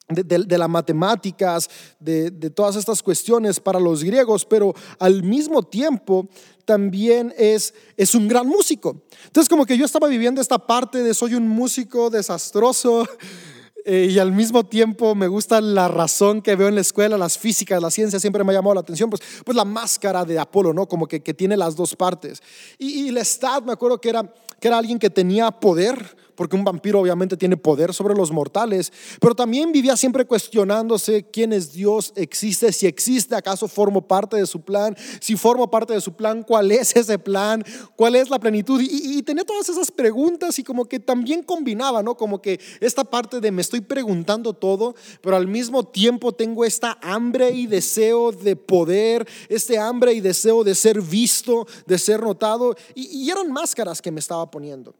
[0.07, 1.67] De, de, las matemáticas,
[1.99, 6.29] de, todas estas cuestiones para los griegos, pero al mismo tiempo
[6.63, 9.01] también es, es un gran músico.
[9.25, 13.07] Entonces como que yo estaba viviendo esta parte de soy un músico desastroso,
[13.85, 17.39] eh, y al mismo tiempo me gusta la razón que veo en la escuela, las
[17.39, 20.71] físicas, la ciencia, siempre me ha llamado la atención, pues, pues la máscara de Apolo,
[20.71, 20.87] ¿no?
[20.87, 22.43] Como que, que tiene las dos partes.
[22.77, 26.63] Y, y Lestat, me acuerdo que era, que era alguien que tenía poder, porque un
[26.63, 32.13] vampiro obviamente tiene poder sobre los mortales, pero también vivía siempre cuestionándose quién es Dios,
[32.15, 36.43] existe, si existe, acaso formo parte de su plan, si formo parte de su plan,
[36.43, 37.63] cuál es ese plan,
[37.95, 38.81] cuál es la plenitud.
[38.81, 42.15] Y, tenía todas esas preguntas y como que también combinaba, ¿no?
[42.15, 46.97] Como que esta parte de me estoy preguntando todo, pero al mismo tiempo tengo esta
[47.01, 52.75] hambre y deseo de poder, este hambre y deseo de ser visto, de ser notado,
[52.93, 54.93] y eran máscaras que me estaba poniendo.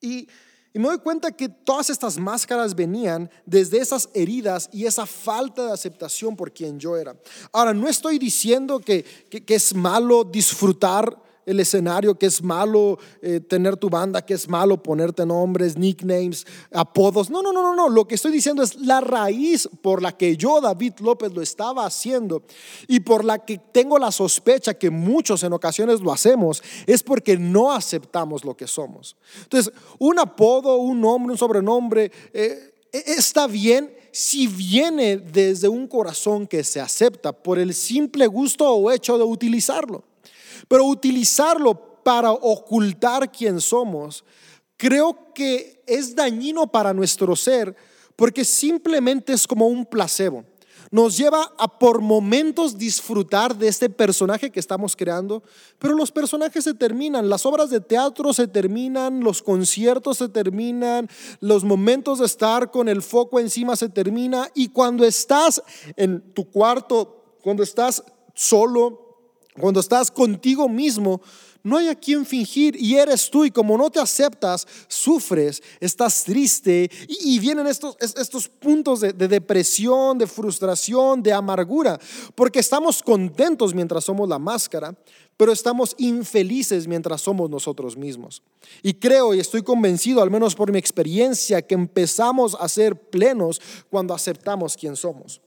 [0.00, 0.28] Y,
[0.72, 5.72] me doy cuenta que todas estas máscaras venían desde esas heridas y esa falta de
[5.72, 7.16] aceptación por quien yo era.
[7.50, 13.40] Ahora, no estoy diciendo que, que es malo disfrutar el escenario, que es malo eh,
[13.40, 17.30] tener tu banda, que es malo ponerte nombres, nicknames, apodos.
[17.30, 17.88] No, no, no, no, no.
[17.88, 21.86] Lo que estoy diciendo es la raíz por la que yo, David López, lo estaba
[21.86, 22.42] haciendo
[22.88, 27.36] y por la que tengo la sospecha que muchos en ocasiones lo hacemos, es porque
[27.36, 29.16] no aceptamos lo que somos.
[29.42, 35.86] Entonces, un apodo, un nombre, un sobrenombre, eh, e, está bien si viene desde un
[35.86, 40.04] corazón que se acepta por el simple gusto o hecho de utilizarlo.
[40.70, 44.24] Pero utilizarlo para ocultar quién somos,
[44.76, 47.74] creo que es dañino para nuestro ser
[48.14, 50.44] porque simplemente es como un placebo.
[50.92, 55.42] Nos lleva a por momentos disfrutar de este personaje que estamos creando,
[55.80, 61.08] pero los personajes se terminan, las obras de teatro se terminan, los conciertos se terminan,
[61.40, 65.62] los momentos de estar con el foco encima se termina y cuando estás
[65.96, 68.04] en tu cuarto, cuando estás
[68.34, 69.09] solo,
[69.60, 71.20] cuando estás contigo mismo,
[71.62, 76.24] no hay a quien fingir y eres tú y como no te aceptas, sufres, estás
[76.24, 81.98] triste y, vienen estos, estos puntos de, de, depresión, de frustración, de amargura,
[82.34, 84.94] porque estamos contentos mientras somos la máscara,
[85.36, 88.42] pero estamos infelices mientras somos nosotros mismos.
[88.82, 93.60] Y creo y estoy convencido, al menos por mi experiencia, que empezamos a ser plenos
[93.90, 95.40] cuando aceptamos quién somos.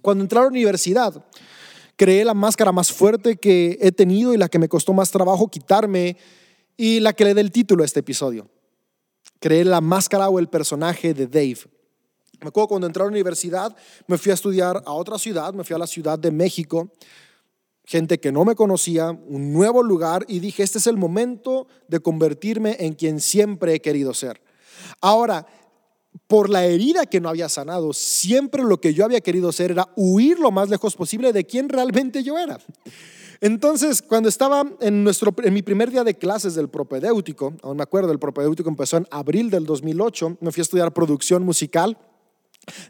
[0.00, 1.24] Cuando entré a la universidad,
[2.02, 5.46] creé la máscara más fuerte que he tenido y la que me costó más trabajo
[5.46, 6.16] quitarme
[6.76, 8.48] y la que le dé el título a este episodio.
[9.38, 11.60] Creé la máscara o el personaje de Dave.
[12.40, 13.76] Me acuerdo cuando entré a la universidad,
[14.08, 16.90] me fui a estudiar a otra ciudad, me fui a la Ciudad de México,
[17.84, 22.00] gente que no me conocía, un nuevo lugar y dije, este es el momento de
[22.00, 24.42] convertirme en quien siempre he querido ser.
[25.00, 25.46] Ahora,
[26.26, 29.88] por la herida que no había sanado, siempre lo que yo había querido hacer era
[29.96, 32.58] huir lo más lejos posible de quién realmente yo era.
[33.40, 37.82] Entonces, cuando estaba en, nuestro, en mi primer día de clases del propedéutico, aún me
[37.82, 41.98] acuerdo, el propedéutico empezó en abril del 2008, me fui a estudiar producción musical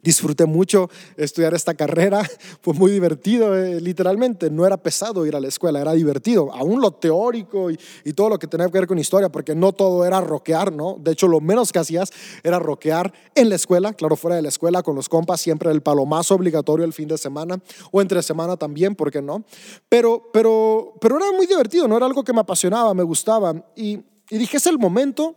[0.03, 2.29] Disfruté mucho estudiar esta carrera,
[2.61, 6.83] fue muy divertido, eh, literalmente, no era pesado ir a la escuela, era divertido, aún
[6.83, 7.79] lo teórico y,
[8.13, 10.99] todo lo que tenía que ver con historia, porque no todo era roquear, ¿no?
[11.01, 14.51] De hecho, lo menos que hacías era roquear en la escuela, claro, fuera de la
[14.51, 17.59] escuela, con los compas, siempre el palomazo obligatorio el fin de semana,
[17.91, 19.45] o entre semana también, ¿por qué no?
[19.89, 24.01] Pero, pero, pero era muy divertido, no era algo que me apasionaba, me gustaba, y,
[24.29, 25.35] y dije, es el momento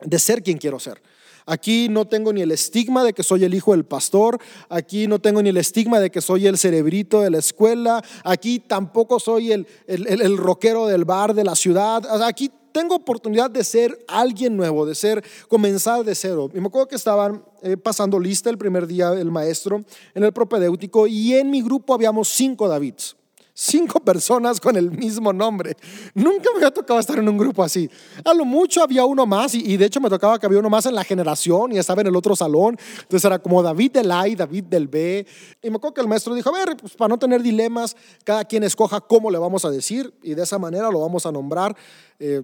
[0.00, 1.02] de ser quien quiero ser.
[1.46, 5.18] Aquí no tengo ni el estigma de que soy el hijo del pastor, aquí no
[5.18, 9.52] tengo ni el estigma de que soy el cerebrito de la escuela, aquí tampoco soy
[9.52, 14.86] el, el, rockero del bar de la ciudad, aquí tengo oportunidad de ser alguien nuevo,
[14.86, 16.50] de ser, comenzar de cero.
[16.54, 20.32] Y me acuerdo que estaban eh, pasando lista el primer día el maestro en el
[20.32, 23.16] propedéutico y en mi grupo habíamos cinco Davids.
[23.54, 25.76] Cinco personas con el mismo nombre.
[26.14, 27.88] Nunca me había tocado estar en un grupo así.
[28.24, 30.86] A lo mucho había uno más y, de hecho me tocaba que había uno más
[30.86, 32.78] en la generación y estaba en el otro salón.
[33.02, 35.26] Entonces era como David del A y David del B.
[35.62, 38.46] Y me acuerdo que el maestro dijo, a ver, pues para no tener dilemas, cada
[38.46, 41.76] quien escoja cómo le vamos a decir y de esa manera lo vamos a nombrar
[42.18, 42.42] eh,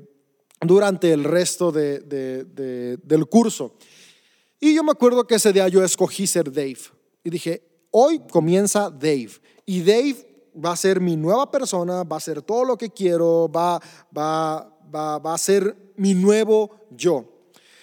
[0.61, 2.01] durante el resto de,
[3.03, 3.73] del curso.
[4.61, 6.81] Y yo me acuerdo que ese día yo escogí ser Dave.
[7.25, 9.31] Y dije, hoy comienza Dave.
[9.65, 10.28] Y Dave
[10.65, 13.81] va a ser mi nueva persona, va a ser todo lo que quiero, va,
[14.17, 17.25] va, va, va a ser mi nuevo yo.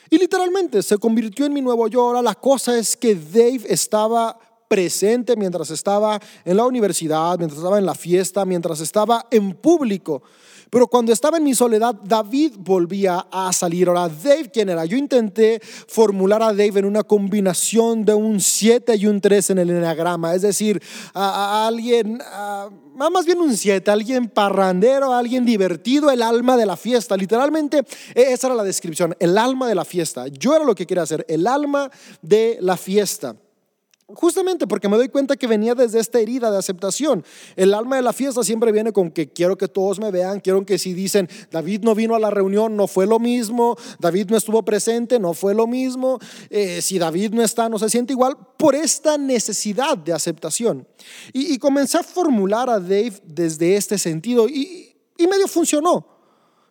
[0.10, 2.02] Y literalmente se convirtió en mi nuevo yo.
[2.02, 7.80] Ahora la cosa es que Dave estaba presente mientras estaba en la universidad, mientras estaba
[7.80, 10.22] en la fiesta, mientras estaba en público.
[10.70, 13.88] Pero cuando estaba en mi soledad, David volvía a salir.
[13.88, 14.86] Ahora, Dave, ¿quién era?
[14.86, 19.60] Yo intenté formular a Dave en una combinación de un 7 y un 3 en
[19.60, 20.82] el enagrama, es decir,
[21.14, 22.20] a, alguien,
[22.96, 27.16] más bien un 7, alguien parrandero, alguien divertido, el alma de la fiesta.
[27.16, 27.80] Literalmente,
[28.14, 30.28] e, esa era la descripción, el alma de la fiesta.
[30.28, 31.90] Yo era lo que quería hacer, el alma
[32.22, 33.36] de la fiesta.
[34.08, 37.26] Justamente porque me doy cuenta que venía desde esta herida de aceptación.
[37.56, 40.64] El alma de la fiesta siempre viene con que quiero que todos me vean, quiero
[40.64, 44.38] que si dicen, David no vino a la reunión, no fue lo mismo, David no
[44.38, 46.20] estuvo presente, no fue lo mismo,
[46.52, 50.88] eh, si David no está, no se siente igual, por esta necesidad de aceptación.
[51.34, 56.15] Y, comencé a formular a Dave desde este sentido y, y medio funcionó.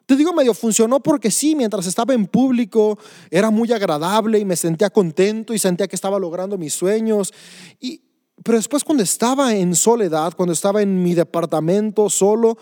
[0.07, 2.99] Te digo, medio funcionó porque sí, mientras estaba en público
[3.31, 7.33] era muy agradable y me sentía contento y sentía que estaba logrando mis sueños.
[7.81, 8.03] Y,
[8.43, 12.59] pero después cuando estaba en soledad, cuando estaba en mi departamento solo,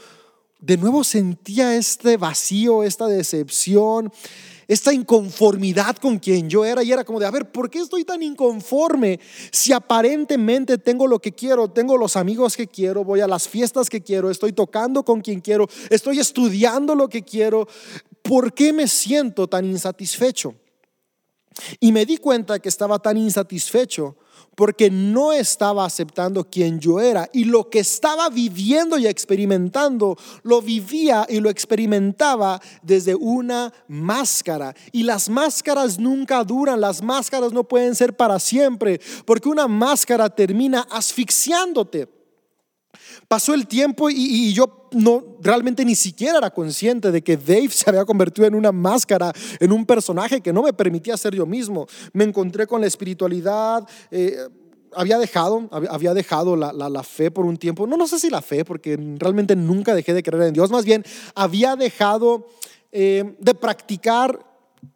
[0.60, 4.12] de nuevo sentía este vacío, esta decepción,
[4.68, 8.04] esta inconformidad con quien yo era y era como de, a ver, ¿por qué estoy
[8.04, 9.20] tan inconforme
[9.50, 13.90] si aparentemente tengo lo que quiero, tengo los amigos que quiero, voy a las fiestas
[13.90, 17.68] que quiero, estoy tocando con quien quiero, estoy estudiando lo que quiero?
[18.22, 20.54] ¿Por qué me siento tan insatisfecho?
[21.80, 24.16] Y me di cuenta que estaba tan insatisfecho
[24.54, 30.60] porque no estaba aceptando quien yo era y lo que estaba viviendo y experimentando lo
[30.60, 37.64] vivía y lo experimentaba desde una máscara y las máscaras nunca duran, las máscaras no
[37.64, 42.21] pueden ser para siempre porque una máscara termina asfixiándote.
[43.32, 47.88] Pasó el tiempo y, yo no realmente ni siquiera era consciente de que Dave se
[47.88, 51.86] había convertido en una máscara, en un personaje que no me permitía ser yo mismo.
[52.12, 53.88] Me encontré con la espiritualidad.
[54.10, 54.36] Eh,
[54.94, 57.86] había dejado, había dejado la, fe por un tiempo.
[57.86, 60.70] No, no sé si la fe, porque realmente nunca dejé de creer en Dios.
[60.70, 61.02] Más bien,
[61.34, 62.48] había dejado
[62.90, 64.44] eh, de practicar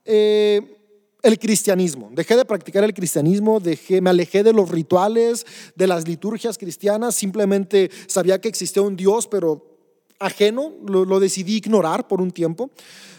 [0.05, 0.76] eh,
[1.23, 2.11] el cristianismo.
[2.13, 7.15] Dejé de practicar el cristianismo, dejé, me alejé de los rituales, de las liturgias cristianas,
[7.15, 9.77] simplemente sabía que existía un Dios, pero
[10.19, 12.71] ajeno, lo, decidí ignorar por un tiempo.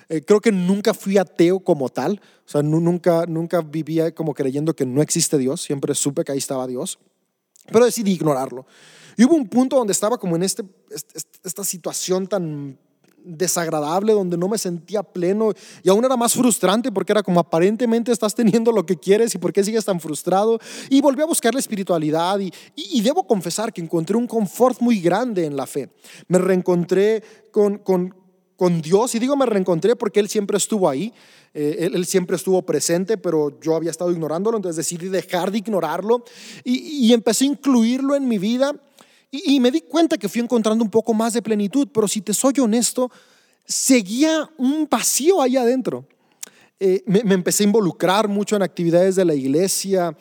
[0.10, 4.74] Eh, creo que nunca fui ateo como tal, o sea, nunca, nunca vivía como creyendo
[4.74, 6.98] que no existe Dios, siempre supe que ahí estaba Dios,
[7.72, 8.66] pero decidí ignorarlo.
[9.18, 10.64] Y hubo un punto donde estaba como en este,
[11.44, 12.78] esta situación tan
[13.28, 15.52] desagradable, donde no me sentía pleno
[15.84, 19.38] y aún era más frustrante porque era como aparentemente estás teniendo lo que quieres y
[19.38, 20.60] por qué sigues tan frustrado.
[20.90, 25.46] Y volví a buscar la espiritualidad y, debo confesar que encontré un confort muy grande
[25.46, 25.90] en la fe.
[26.28, 28.14] Me reencontré con, con,
[28.56, 31.14] con Dios y digo me reencontré porque Él siempre estuvo ahí.
[31.54, 36.24] Eh, él, siempre estuvo presente, pero yo había estado ignorándolo, entonces decidí dejar de ignorarlo
[36.64, 38.76] y empecé a incluirlo en mi vida
[39.30, 42.34] y, me di cuenta que fui encontrando un poco más de plenitud, pero si te
[42.34, 43.12] soy honesto,
[43.66, 46.08] seguía un vacío ahí adentro.
[46.80, 50.16] Eh, me, me, empecé a involucrar mucho en actividades de la iglesia,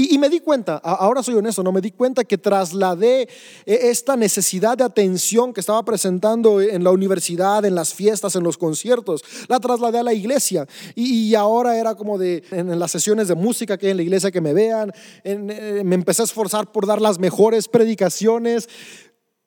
[0.00, 3.28] y, me di cuenta, ahora soy honesto, no me di cuenta que trasladé eh,
[3.66, 8.56] esta necesidad de atención que estaba presentando en la universidad, en las fiestas, en los
[8.56, 10.68] conciertos, la trasladé a la iglesia.
[10.94, 14.30] Y, ahora era como de, en, las sesiones de música que hay en la iglesia
[14.30, 14.92] que me vean,
[15.24, 18.68] eh, me empecé a esforzar por dar las mejores predicaciones,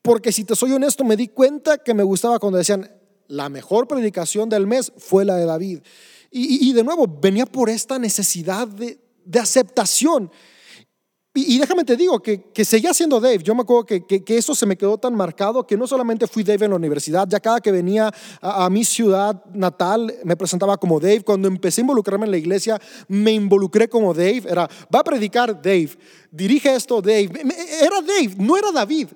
[0.02, 2.92] porque si te soy honesto, me di cuenta que me gustaba cuando decían,
[3.28, 5.80] la mejor predicación del mes fue la de David.
[6.34, 10.32] Y, de nuevo, venía por esta necesidad de, de aceptación.
[11.34, 13.40] Y, déjame te digo que, que, seguía siendo Dave.
[13.42, 16.44] Yo me acuerdo que, que, eso se me quedó tan marcado que no solamente fui
[16.44, 21.00] Dave en la universidad, ya cada que venía a, mi ciudad natal me presentaba como
[21.00, 21.22] Dave.
[21.22, 24.44] Cuando empecé a involucrarme en la iglesia, me involucré como Dave.
[24.46, 25.92] Era, va a predicar Dave,
[26.30, 27.30] dirige esto Dave.
[27.82, 29.08] Era Dave, no era David.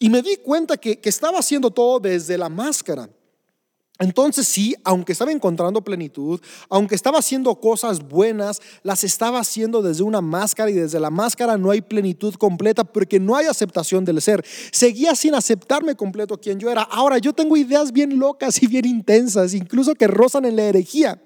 [0.00, 3.08] Y me di cuenta que, que estaba haciendo todo desde la máscara.
[3.98, 10.04] Entonces sí, aunque estaba encontrando plenitud, aunque estaba haciendo cosas buenas, las estaba haciendo desde
[10.04, 14.22] una máscara y desde la máscara no hay plenitud completa porque no hay aceptación del
[14.22, 14.44] ser.
[14.70, 16.82] Seguía sin aceptarme completo quien yo era.
[16.82, 21.20] Ahora yo tengo ideas bien locas y bien intensas, incluso que rozan en la herejía.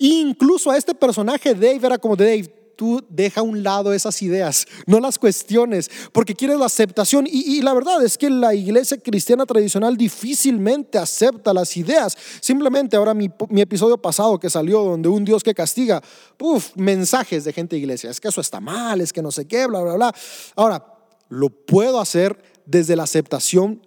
[0.00, 4.20] E incluso a este personaje Dave era como Dave, tú deja a un lado esas
[4.22, 7.26] ideas, no las cuestiones, porque quieres la aceptación.
[7.28, 12.16] Y, la verdad es que la iglesia cristiana tradicional difícilmente acepta las ideas.
[12.40, 16.02] Simplemente ahora mi, episodio pasado que salió donde un Dios que castiga,
[16.40, 19.46] uff, mensajes de gente de iglesia, es que eso está mal, es que no sé
[19.46, 20.14] qué, bla, bla, bla.
[20.56, 20.84] Ahora,
[21.28, 23.80] lo puedo hacer desde la aceptación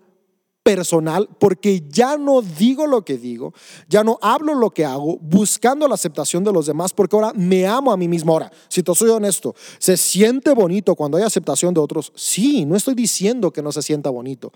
[0.66, 3.54] personal porque ya no digo lo que digo,
[3.88, 7.68] ya no hablo lo que hago buscando la aceptación de los demás porque ahora me
[7.68, 8.34] amo a mí mismo.
[8.34, 12.12] Ahora, si te soy honesto, ¿se siente bonito cuando hay aceptación de otros?
[12.16, 14.52] Sí, no estoy diciendo que no se sienta bonito.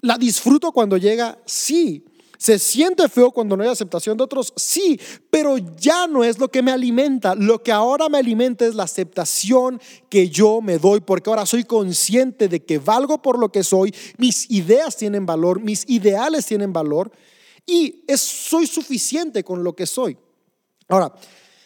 [0.00, 1.38] ¿La disfruto cuando llega?
[1.44, 2.02] Sí.
[2.38, 4.52] ¿Se siente feo cuando no hay aceptación de otros?
[4.56, 7.34] Sí, pero ya no es lo que me alimenta.
[7.34, 11.64] Lo que ahora me alimenta es la aceptación que yo me doy, porque ahora soy
[11.64, 16.72] consciente de que valgo por lo que soy, mis ideas tienen valor, mis ideales tienen
[16.72, 17.10] valor
[17.66, 20.16] y soy suficiente con lo que soy.
[20.88, 21.12] Ahora,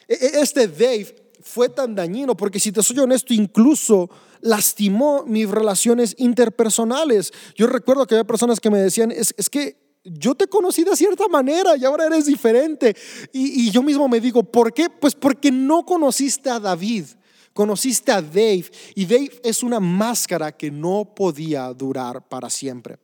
[0.09, 5.49] e, e, este Dave fue tan dañino porque si te soy honesto, incluso lastimó mis
[5.49, 7.33] relaciones interpersonales.
[7.55, 10.97] Yo recuerdo que había personas que me decían, es, es que yo te conocí de
[10.97, 12.97] cierta manera y ahora eres diferente.
[13.33, 14.89] Y, yo mismo me digo, ¿por qué?
[14.89, 17.05] Pues porque no conociste a David,
[17.53, 18.65] conociste a Dave.
[18.95, 22.99] Y Dave es una máscara que no podía durar para siempre.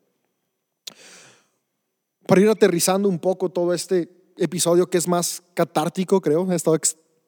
[2.27, 6.79] Para ir aterrizando un poco todo este episodio que es más catártico, creo, he estado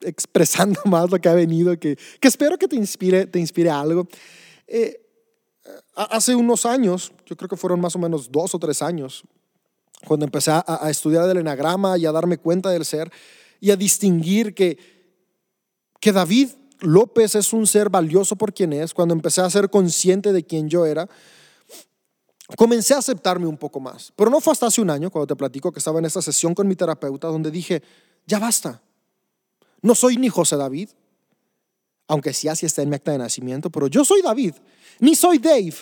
[0.01, 4.09] expresando más lo que ha venido, que, que espero que te inspire, te inspire algo.
[4.66, 5.01] Eh,
[5.95, 9.25] hace unos años, yo creo que fueron más o menos dos o tres años,
[10.07, 13.11] cuando empecé a, estudiar el enagrama y a darme cuenta del ser
[13.61, 14.79] y a distinguir que,
[16.01, 20.33] que David López es un ser valioso por quien es, cuando empecé a ser consciente
[20.33, 21.09] de quién yo era,
[22.57, 24.13] comencé a aceptarme un poco más.
[24.15, 26.55] Pero no fue hasta hace un año, cuando te platico que estaba en esta sesión
[26.55, 27.83] con mi terapeuta, donde dije,
[28.27, 28.81] ya basta.
[29.83, 30.91] No soy ni José David,
[32.07, 34.55] aunque sí así está en mi acta de nacimiento, pero yo soy David,
[35.01, 35.77] ni soy Dave.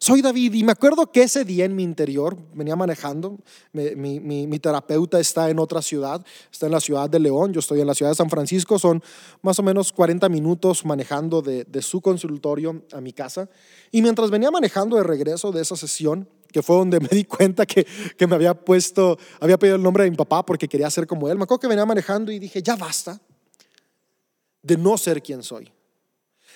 [0.00, 3.36] Soy David y me acuerdo que ese día en mi interior venía manejando,
[3.72, 7.88] mi, terapeuta está en otra ciudad, está en la ciudad de León, yo estoy en
[7.88, 9.02] la ciudad de San Francisco, son
[9.42, 13.50] más o menos 40 minutos manejando de, su consultorio a mi casa.
[13.90, 17.66] Y mientras venía manejando de regreso de esa sesión, que fue donde me di cuenta
[17.66, 17.84] que,
[18.16, 21.28] que me había puesto, había pedido el nombre de mi papá porque quería ser como
[21.28, 23.20] él, me acuerdo que venía manejando y dije, ya basta
[24.62, 25.72] de no ser quien soy.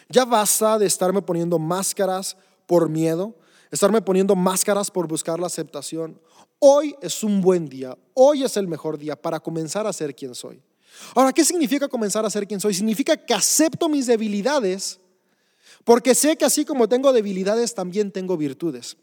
[0.09, 2.36] Ya basta de estarme poniendo máscaras
[2.73, 3.35] por miedo,
[3.70, 6.18] estarme poniendo máscaras por buscar la aceptación.
[6.59, 10.35] Hoy es un buen día, hoy es el mejor día para comenzar a ser quien
[10.35, 10.59] soy.
[11.14, 12.73] Ahora, ¿qué significa comenzar a ser quien soy?
[12.73, 14.99] Significa que acepto mis debilidades,
[15.85, 18.97] porque sé que así como tengo debilidades, también tengo virtudes.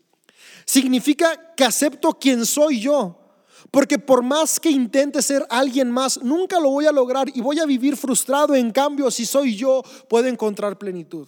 [0.65, 3.20] Significa que acepto quién soy yo,
[3.70, 7.59] porque por más que intente ser alguien más, nunca lo voy a lograr y voy
[7.59, 8.55] a vivir frustrado.
[8.55, 11.28] En cambio, si soy yo, puedo encontrar plenitud.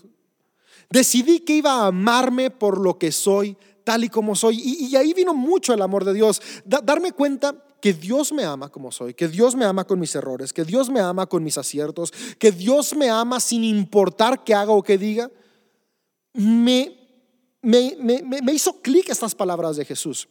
[0.92, 4.60] Decidí que iba a amarme por lo que soy, tal y como soy.
[4.60, 6.42] Y, ahí vino mucho el amor de Dios.
[6.66, 10.54] darme cuenta que Dios me ama como soy, que Dios me ama con mis errores,
[10.54, 14.72] que Dios me ama con mis aciertos, que Dios me ama sin importar qué haga
[14.72, 15.32] o qué diga.
[16.34, 16.96] Me,
[17.62, 20.28] me, me hizo clic estas palabras de Jesús.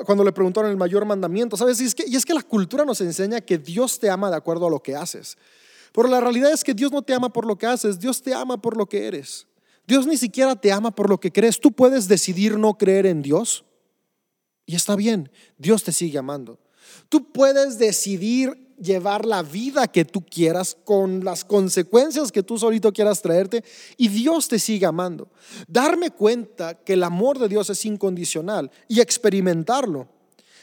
[0.00, 1.78] Cuando le preguntaron el mayor mandamiento, ¿sabes?
[1.82, 4.36] Y es, que, y es que la cultura nos enseña que Dios te ama de
[4.36, 5.36] acuerdo a lo que haces.
[5.92, 8.34] Pero la realidad es que Dios no te ama por lo que haces, Dios te
[8.34, 9.46] ama por lo que eres.
[9.86, 11.60] Dios ni siquiera te ama por lo que crees.
[11.60, 13.64] Tú puedes decidir no creer en Dios
[14.66, 16.58] y está bien, Dios te sigue amando.
[17.08, 22.92] Tú puedes decidir llevar la vida que tú quieras con las consecuencias que tú solito
[22.92, 23.64] quieras traerte
[23.96, 25.28] y Dios te sigue amando.
[25.68, 30.08] Darme cuenta que el amor de Dios es incondicional y experimentarlo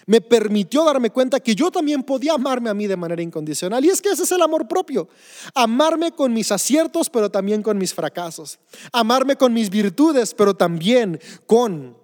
[0.05, 3.83] me permitió darme cuenta que yo también podía amarme a mí de manera incondicional.
[3.85, 5.09] Y es que ese es el amor propio.
[5.53, 8.59] Amarme con mis aciertos, pero también con mis fracasos.
[8.91, 11.97] Amarme con mis virtudes, pero también con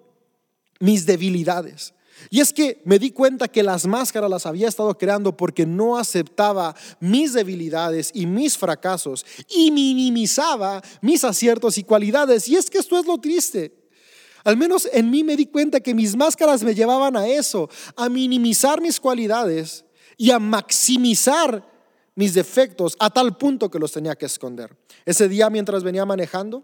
[0.80, 1.94] mis debilidades.
[2.30, 5.98] Y es que me di cuenta que las máscaras las había estado creando porque no
[5.98, 12.48] aceptaba mis debilidades y mis fracasos y minimizaba mis aciertos y cualidades.
[12.48, 13.85] Y es que esto es lo triste.
[14.46, 18.08] Al menos en mí me di cuenta que mis máscaras me llevaban a eso, a
[18.10, 19.84] minimizar mis cualidades
[20.18, 21.68] y a maximizar
[22.14, 24.78] mis defectos a tal punto que los tenía que esconder.
[25.04, 26.64] Ese día mientras venía manejando,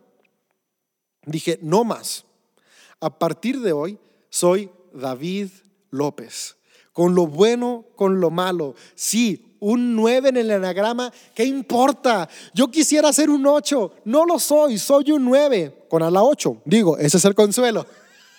[1.25, 2.23] dije, no más.
[2.99, 3.97] A partir de hoy
[4.29, 5.49] soy David
[5.89, 6.57] López.
[6.93, 8.75] Con lo bueno, con lo malo.
[8.93, 12.27] Sí, un 9 en el enagrama, ¿qué importa?
[12.53, 16.63] Yo quisiera ser un 8, no lo soy, soy un 9, con a la 8.
[16.65, 17.85] Digo, ese es el consuelo.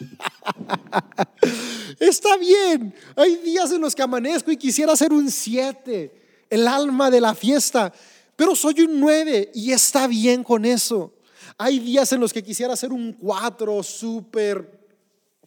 [2.01, 6.13] Está bien, hay días en los que amanezco y quisiera ser un 7,
[6.51, 7.93] el alma de la fiesta,
[8.35, 11.13] pero soy un 9 y está bien con eso.
[11.57, 14.82] Hay días en los que quisiera ser un 4, súper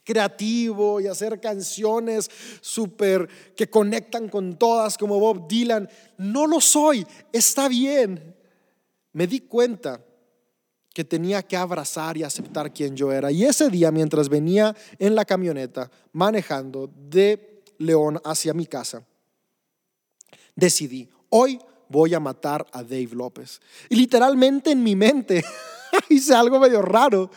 [0.05, 2.29] creativo y hacer canciones
[2.61, 5.89] súper que conectan con todas como Bob Dylan.
[6.17, 8.35] No lo soy, está bien.
[9.11, 9.99] Me di cuenta
[10.93, 13.29] que tenía que abrazar y aceptar quien yo era.
[13.29, 19.05] Y ese día, mientras venía en la camioneta manejando de León hacia mi casa,
[20.55, 23.59] decidí, hoy voy a matar a Dave López.
[23.89, 25.43] Y literalmente en mi mente
[26.09, 27.29] hice algo medio raro.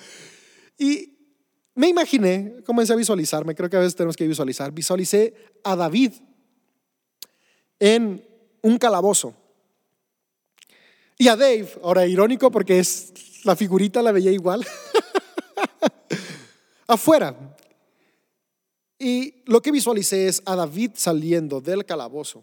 [0.79, 1.18] Y
[1.79, 6.13] me imaginé, comencé a visualizarme, creo que a veces tenemos que visualizar, visualicé a David
[7.79, 8.27] en
[8.63, 9.33] un calabozo.
[11.17, 14.67] Y a Dave, ahora irónico porque es la figurita la veía igual,
[16.89, 17.57] afuera.
[18.99, 22.43] Y lo que visualicé es a David saliendo del calabozo.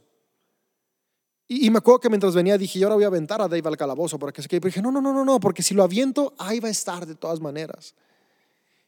[1.50, 3.76] Y, me acuerdo que mientras venía dije, yo ahora voy a aventar a Dave al
[3.76, 6.62] calabozo porque se Pero dije, no, no, no, no, no, porque si lo aviento, ahí
[6.62, 7.94] va a estar de todas maneras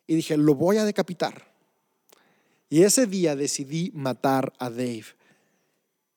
[0.08, 1.54] y dije, lo voy a decapitar.
[2.70, 5.06] Y ese día decidí matar a Dave.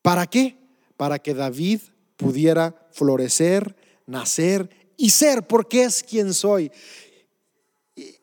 [0.03, 0.57] ¿Para qué?
[0.97, 1.81] Para que David
[2.17, 3.77] pudiera florecer,
[4.07, 6.71] nacer y ser, porque es quien soy.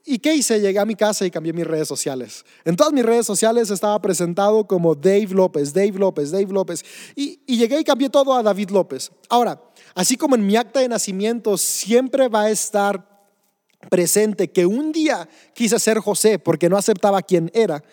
[0.05, 0.59] ¿Y qué hice?
[0.59, 2.45] Llegué a mi casa y cambié mis redes sociales.
[2.65, 6.83] En todas mis redes sociales estaba presentado como Dave López, Dave López, Dave López.
[7.15, 9.11] Y, y, llegué y cambié todo a David López.
[9.29, 9.61] Ahora,
[9.93, 13.16] así como en mi acta de nacimiento siempre va a estar
[13.87, 17.83] presente que un día quise ser José porque no aceptaba quién era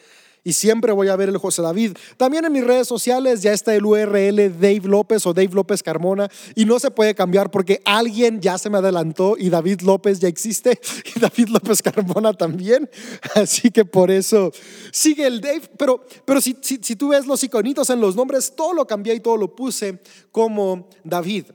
[0.45, 1.97] y siempre voy a ver el José David.
[2.19, 6.31] También en mis redes sociales ya está el URL Dave López o Dave López Carmona
[6.55, 10.29] y no se puede cambiar porque alguien ya se me adelantó y David López ya
[10.29, 10.79] existe
[11.17, 12.89] y David López Carmona también.
[13.35, 14.53] Así que por eso
[14.93, 15.63] sigue el Dave.
[15.79, 19.21] Pero, pero si, si, tú ves los iconitos en los nombres, todo lo cambié y
[19.21, 19.99] todo lo puse
[20.31, 21.47] como David.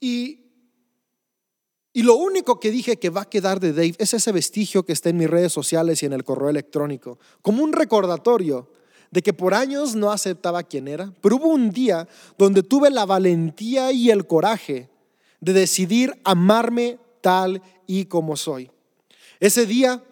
[0.00, 0.41] Y
[1.92, 4.92] y lo único que dije que va a quedar de Dave es ese vestigio que
[4.92, 8.68] está en mis redes sociales y en el correo electrónico, como un recordatorio
[9.10, 13.04] de que por años no aceptaba quién era, pero hubo un día donde tuve la
[13.04, 14.88] valentía y el coraje
[15.40, 18.70] de decidir amarme tal y como soy.
[19.38, 20.02] Ese día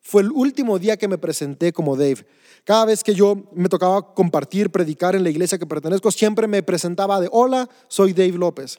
[0.00, 2.24] fue el último día que me presenté como Dave.
[2.62, 6.62] Cada vez que yo me tocaba compartir, predicar en la iglesia que pertenezco, siempre me
[6.62, 8.78] presentaba de, hola, soy Dave López.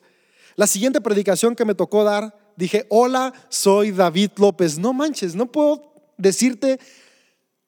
[0.57, 4.79] La siguiente predicación que me tocó dar, dije, hola, soy David López.
[4.79, 6.79] No manches, no puedo decirte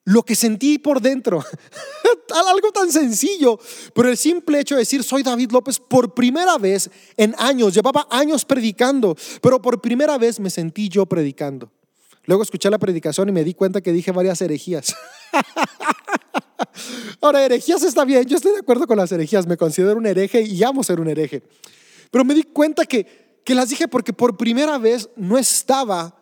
[0.04, 1.44] lo que sentí por dentro.
[2.52, 3.60] Algo tan sencillo,
[3.94, 8.08] pero el simple hecho de decir soy David López por primera vez en años, llevaba
[8.10, 11.70] años predicando, pero por primera vez me sentí yo predicando.
[12.24, 14.96] Luego escuché la predicación y me di cuenta que dije varias herejías.
[17.20, 20.42] Ahora, herejías está bien, yo estoy de acuerdo con las herejías, me considero un hereje
[20.42, 21.44] y amo ser un hereje.
[22.10, 26.16] Pero me di cuenta que, que las dije porque por primera vez no estaba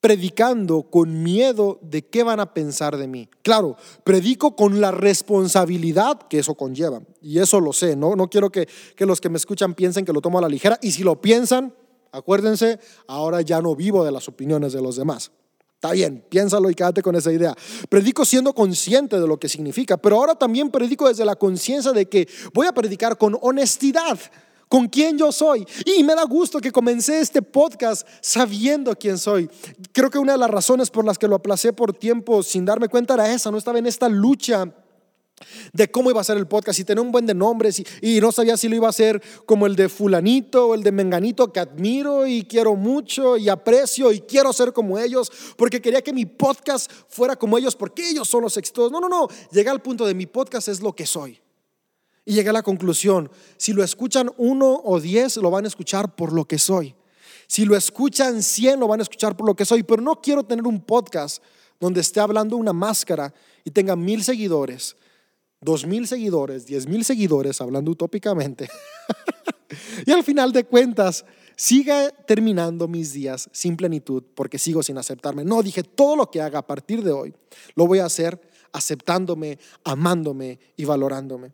[0.00, 3.28] predicando con miedo de qué van a pensar de mí.
[3.42, 7.02] Claro, predico con la responsabilidad que eso conlleva.
[7.20, 8.14] Y eso lo sé, ¿no?
[8.14, 10.78] No quiero que, que los que me escuchan piensen que lo tomo a la ligera.
[10.80, 11.74] Y si lo piensan,
[12.12, 12.78] acuérdense,
[13.08, 15.32] ahora ya no vivo de las opiniones de los demás.
[15.74, 17.54] Está bien, piénsalo y quédate con esa idea.
[17.88, 22.08] Predico siendo consciente de lo que significa, pero ahora también predico desde la conciencia de
[22.08, 24.18] que voy a predicar con honestidad
[24.68, 25.66] con quién yo soy.
[25.84, 29.48] Y me da gusto que comencé este podcast sabiendo quién soy.
[29.92, 32.88] Creo que una de las razones por las que lo aplacé por tiempo sin darme
[32.88, 34.72] cuenta era esa, no estaba en esta lucha
[35.72, 38.32] de cómo iba a ser el podcast y tenía un buen de nombres y, no
[38.32, 41.60] sabía si lo iba a hacer como el de fulanito o el de menganito que
[41.60, 46.24] admiro y quiero mucho y aprecio y quiero ser como ellos porque quería que mi
[46.24, 48.90] podcast fuera como ellos porque ellos son los exitosos.
[48.90, 51.38] No, no, no, llegué al punto de mi podcast es lo que soy.
[52.28, 56.16] Y llegué a la conclusión, si lo escuchan uno o diez, lo van a escuchar
[56.16, 56.96] por lo que soy.
[57.46, 59.84] Si lo escuchan cien, lo van a escuchar por lo que soy.
[59.84, 61.40] Pero no quiero tener un podcast
[61.78, 63.32] donde esté hablando una máscara
[63.64, 64.96] y tenga mil seguidores,
[65.60, 68.68] dos mil seguidores, diez mil seguidores, hablando utópicamente.
[70.04, 71.24] y al final de cuentas,
[71.54, 75.44] siga terminando mis días sin plenitud porque sigo sin aceptarme.
[75.44, 77.32] No, dije, todo lo que haga a partir de hoy,
[77.76, 78.40] lo voy a hacer
[78.72, 81.52] aceptándome, amándome y valorándome.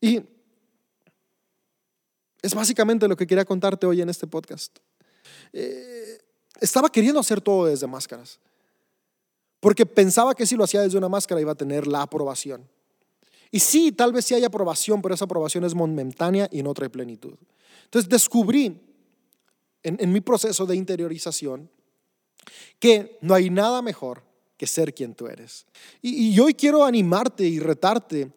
[0.00, 0.22] Y
[2.42, 4.78] es básicamente lo que quería contarte hoy en este podcast.
[5.52, 6.18] Eh,
[6.60, 8.38] estaba queriendo hacer todo desde máscaras,
[9.60, 12.68] porque pensaba que si lo hacía desde una máscara iba a tener la aprobación.
[13.50, 16.90] Y sí, tal vez sí hay aprobación, pero esa aprobación es momentánea y no trae
[16.90, 17.34] plenitud.
[17.84, 18.80] Entonces descubrí
[19.82, 21.70] en, mi proceso de interiorización
[22.78, 24.22] que no hay nada mejor
[24.56, 25.66] que ser quien tú eres.
[26.02, 28.32] Y, y hoy quiero animarte y retarte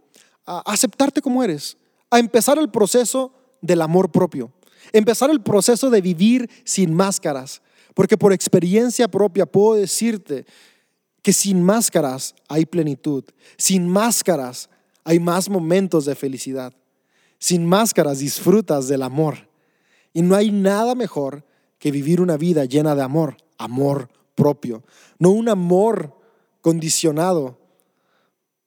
[0.49, 1.77] a aceptarte como eres,
[2.09, 3.31] a empezar el proceso
[3.61, 4.51] del amor propio,
[4.91, 7.61] empezar el proceso de vivir sin máscaras,
[7.93, 10.47] porque por experiencia propia puedo decirte
[11.21, 13.23] que sin máscaras hay plenitud,
[13.57, 14.69] sin máscaras
[15.03, 16.73] hay más momentos de felicidad,
[17.37, 19.49] sin máscaras disfrutas del amor.
[20.13, 21.45] Y no hay nada mejor
[21.77, 24.83] que vivir una vida llena de amor, amor propio,
[25.19, 26.17] no un amor
[26.61, 27.58] condicionado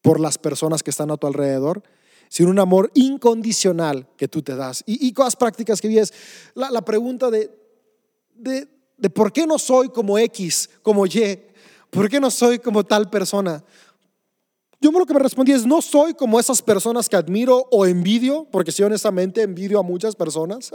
[0.03, 1.83] por las personas que están a tu alrededor,
[2.29, 4.83] sino un amor incondicional que tú te das.
[4.87, 6.13] Y, cosas prácticas que vives.
[6.55, 7.51] La, la pregunta de,
[8.35, 11.41] de, de por qué no soy como X, como Y,
[11.91, 13.65] por qué no soy como tal persona.
[14.81, 18.49] Yo lo que me respondí es, no soy como esas personas que admiro o envidio,
[18.51, 20.73] porque si honestamente envidio a muchas personas.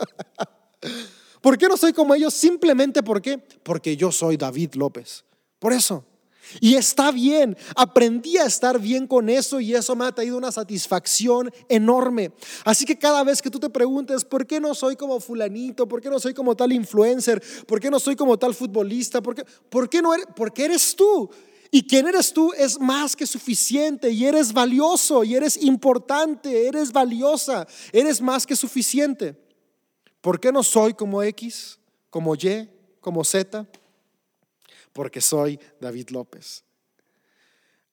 [1.41, 2.34] ¿Por qué no soy como ellos?
[2.34, 5.25] Simplemente porque, porque yo soy David López.
[5.59, 6.05] Por eso.
[6.59, 10.51] Y está bien, aprendí a estar bien con eso y eso me ha traído una
[10.51, 12.31] satisfacción enorme.
[12.63, 15.87] Así que cada vez que tú te preguntes, ¿por qué no soy como fulanito?
[15.87, 17.41] ¿Por qué no soy como tal influencer?
[17.65, 19.21] ¿Por qué no soy como tal futbolista?
[19.21, 20.27] ¿Por qué, por qué no eres?
[20.67, 21.29] Eres tú.
[21.71, 26.91] Y quien eres tú es más que suficiente y eres valioso y eres importante, eres
[26.91, 29.35] valiosa, eres más que suficiente.
[30.21, 31.79] ¿Por qué no soy como X,
[32.09, 32.69] como Y,
[33.01, 33.67] como Z?
[34.97, 36.63] Porque soy David López.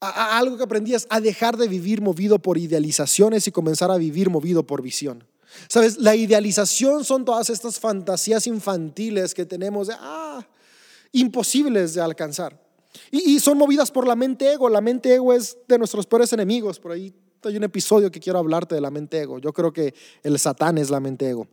[0.00, 4.30] algo que aprendí es a dejar de vivir movido por idealizaciones y comenzar a vivir
[4.30, 5.22] movido por visión.
[5.68, 10.48] Sabes, la idealización son todas estas fantasías infantiles que tenemos de, ah,
[11.12, 12.58] imposibles de alcanzar.
[13.10, 14.70] Y, y, son movidas por la mente ego.
[14.70, 16.80] La mente ego es de nuestros peores enemigos.
[16.80, 19.38] Por ahí hay un episodio que quiero hablarte de la mente ego.
[19.40, 19.92] Yo creo que
[20.22, 21.48] el Satán es la mente ego.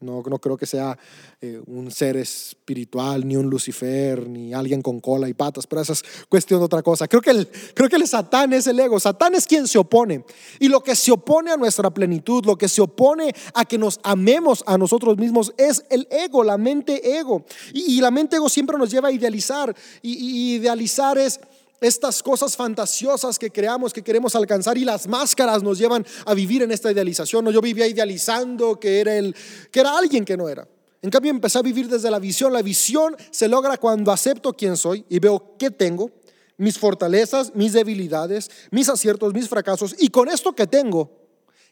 [0.00, 0.98] No, no creo que sea
[1.40, 5.94] eh, un ser espiritual, ni un Lucifer, ni alguien con cola y patas, pero esa
[5.94, 7.08] es cuestión de otra cosa.
[7.08, 9.00] Creo que, el, creo que el Satán es el ego.
[9.00, 10.22] Satán es quien se opone.
[10.60, 13.98] Y lo que se opone a nuestra plenitud, lo que se opone a que nos
[14.02, 17.46] amemos a nosotros mismos, es el ego, la mente ego.
[17.72, 19.74] Y, la mente ego siempre nos lleva a idealizar.
[20.02, 21.40] y idealizar es
[21.80, 26.62] estas cosas fantasiosas que creamos, que queremos alcanzar y las máscaras nos llevan a vivir
[26.62, 27.44] en esta idealización.
[27.44, 29.34] No, yo vivía idealizando que era, el,
[29.70, 30.66] que era alguien que no era.
[31.02, 32.52] En cambio, empecé a vivir desde la visión.
[32.52, 36.10] La visión se logra cuando acepto quién soy y veo qué tengo,
[36.56, 39.94] mis fortalezas, mis debilidades, mis aciertos, mis fracasos.
[39.98, 41.10] Y con esto que tengo,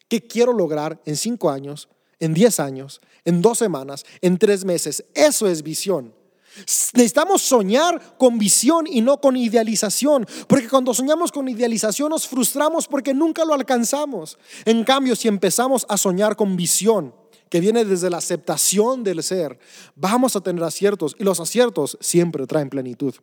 [0.09, 1.89] ¿qué quiero lograr en cinco años,
[2.21, 5.05] en diez años, en dos semanas, en tres meses?
[5.15, 6.15] Eso es visión.
[6.57, 12.87] Necesitamos soñar con visión y no con idealización, porque cuando soñamos con idealización nos frustramos
[12.87, 14.39] porque nunca lo alcanzamos.
[14.65, 17.15] En cambio, si empezamos a soñar con visión,
[17.49, 19.59] que viene desde la aceptación del ser,
[19.95, 23.15] vamos a tener aciertos y los aciertos siempre traen plenitud.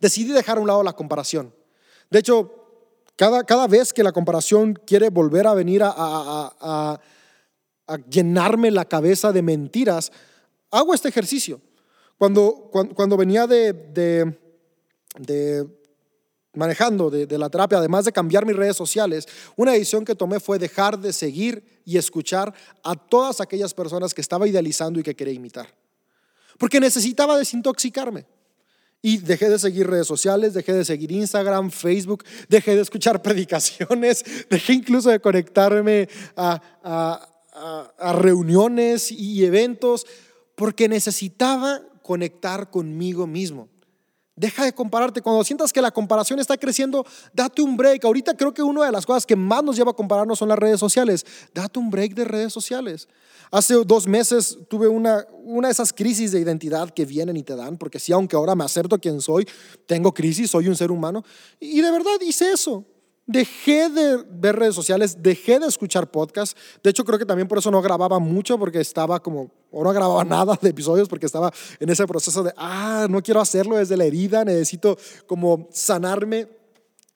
[0.00, 1.54] Decidí dejar a un lado la comparación.
[2.10, 2.50] De hecho,
[3.16, 5.92] cada, cada vez que la comparación quiere volver a venir a,
[7.86, 10.12] a llenarme la cabeza de mentiras,
[10.70, 11.60] hago este ejercicio.
[12.18, 13.74] Cuando, cuando, venía de,
[15.18, 15.66] de,
[16.54, 20.58] manejando de, la terapia, además de cambiar mis redes sociales, una decisión que tomé fue
[20.58, 25.34] dejar de seguir y escuchar a todas aquellas personas que estaba idealizando y que quería
[25.34, 25.68] imitar.
[26.58, 28.24] Porque necesitaba desintoxicarme.
[29.02, 34.24] Y dejé de seguir redes sociales, dejé de seguir Instagram, Facebook, dejé de escuchar predicaciones,
[34.48, 40.06] dejé incluso de conectarme a, a, a reuniones y eventos,
[40.54, 43.68] porque necesitaba conectar conmigo mismo.
[44.36, 45.22] Deja de compararte.
[45.22, 48.04] Cuando sientas que la comparación está creciendo, date un break.
[48.04, 50.58] Ahorita creo que una de las cosas que más nos lleva a compararnos son las
[50.58, 51.26] redes sociales.
[51.52, 53.08] Date un break de redes sociales.
[53.50, 57.56] Hace dos meses tuve una, una de esas crisis de identidad que vienen y te
[57.56, 59.48] dan, porque sí, aunque ahora me acepto quién soy,
[59.86, 61.24] tengo crisis, soy un ser humano.
[61.58, 62.84] Y de verdad hice eso.
[63.28, 66.56] Dejé de ver redes sociales, dejé de escuchar podcasts.
[66.80, 69.92] De hecho, creo que también por eso no grababa mucho, porque estaba como, o no
[69.92, 73.96] grababa nada de episodios, porque estaba en ese proceso de, ah, no quiero hacerlo desde
[73.96, 74.96] la herida, necesito
[75.26, 76.48] como sanarme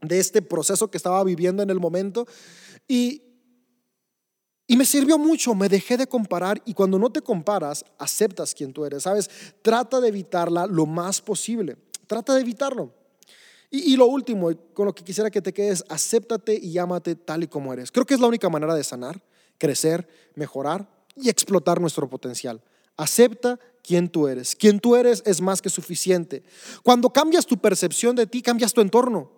[0.02, 2.26] de este proceso que estaba viviendo en el momento.
[2.88, 3.22] Y,
[4.66, 8.72] y me sirvió mucho, me dejé de comparar y cuando no te comparas, aceptas quién
[8.72, 9.30] tú eres, ¿sabes?
[9.62, 11.76] Trata de evitarla lo más posible,
[12.08, 12.99] trata de evitarlo.
[13.72, 17.46] Y, lo último, con lo que quisiera que te quedes, acéptate y llámate tal y
[17.46, 17.92] como eres.
[17.92, 19.22] Creo que es la única manera de sanar,
[19.58, 22.60] crecer, mejorar y explotar nuestro potencial.
[22.96, 24.56] Acepta quién tú eres.
[24.56, 26.42] Quien tú eres es más que suficiente.
[26.82, 29.30] Cuando cambias tu percepción de ti, cambias tu entorno.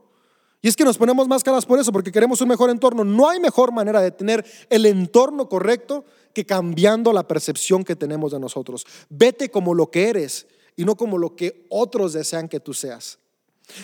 [0.63, 3.05] Y es que nos ponemos máscaras por eso, porque queremos un mejor entorno.
[3.05, 8.33] No hay mejor manera de tener el entorno correcto que cambiando la percepción que tenemos
[8.33, 8.87] de nosotros.
[9.11, 13.19] Vete como lo que eres y no como lo que otros desean que tú seas.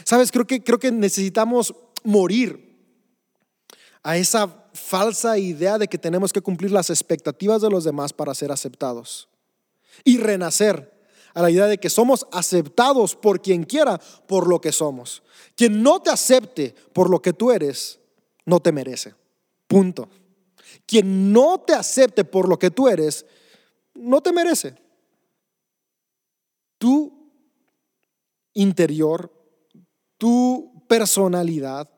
[0.05, 1.74] Sabes, creo que, creo que necesitamos
[2.05, 2.68] morir
[4.03, 8.34] a esa falsa idea de que tenemos que cumplir las expectativas de los demás para
[8.34, 9.28] ser aceptados.
[10.05, 10.99] Y renacer
[11.34, 15.22] a la idea de que somos aceptados por quien quiera, por lo que somos.
[15.57, 17.99] Quien no te acepte por lo que tú eres,
[18.45, 19.14] no te merece.
[19.66, 20.09] Punto.
[20.86, 23.26] Quien no te acepte por lo que tú eres,
[23.95, 24.74] no te merece.
[26.78, 27.12] Tu
[28.55, 29.30] interior
[30.19, 31.89] tu personalidad,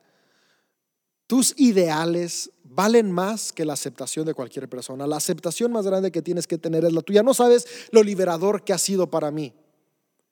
[1.27, 5.07] tus ideales valen más que la aceptación de cualquier persona.
[5.07, 7.23] La aceptación más grande que tienes que tener es la tuya.
[7.23, 9.53] No sabes lo liberador que ha sido para mí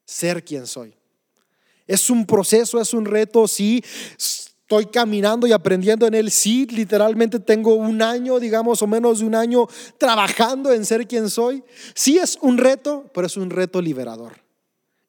[0.04, 0.94] ser quien soy.
[1.86, 3.82] Es un proceso, es un reto, sí.
[4.16, 6.30] Estoy caminando y aprendiendo en él.
[6.30, 9.66] Sí, literalmente tengo un año, digamos, o menos de un año
[9.96, 11.64] trabajando en ser quien soy.
[11.94, 14.42] Sí es un reto, pero es un reto liberador.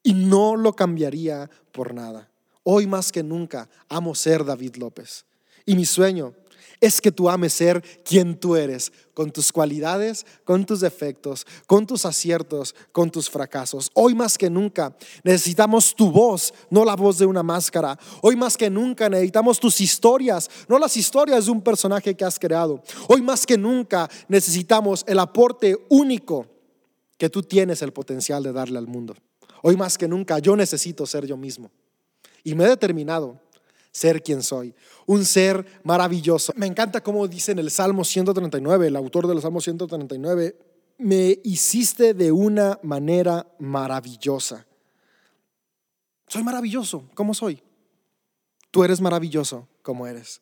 [0.02, 2.29] Y no lo cambiaría por nada.
[2.64, 5.26] Hoy más que nunca amo ser David López.
[5.66, 6.34] Y mi sueño
[6.82, 11.86] es que tú ames ser quien tú eres, con tus cualidades, con tus defectos, con
[11.86, 13.92] tus aciertos, con tus fracasos.
[13.94, 18.00] Hoy más que nunca necesitamos tu voz, no la voz de una máscara.
[18.22, 22.40] Hoy más que nunca necesitamos tus historias, no las historias de un personaje que has
[22.40, 22.82] creado.
[23.08, 26.48] Hoy más que nunca necesitamos el aporte único
[27.18, 29.16] que tú tienes el potencial de darle al mundo.
[29.62, 31.70] Hoy más que nunca yo necesito ser yo mismo.
[32.44, 33.40] Y me he determinado
[33.92, 34.74] ser quien soy,
[35.06, 36.54] un ser maravilloso.
[36.56, 40.56] Me encanta cómo dice en el Salmo 139, el autor del Salmo 139,
[41.00, 44.66] me hiciste de una manera maravillosa.
[46.28, 47.62] Soy maravilloso, ¿cómo soy?
[48.72, 50.42] Tú eres maravilloso, como eres.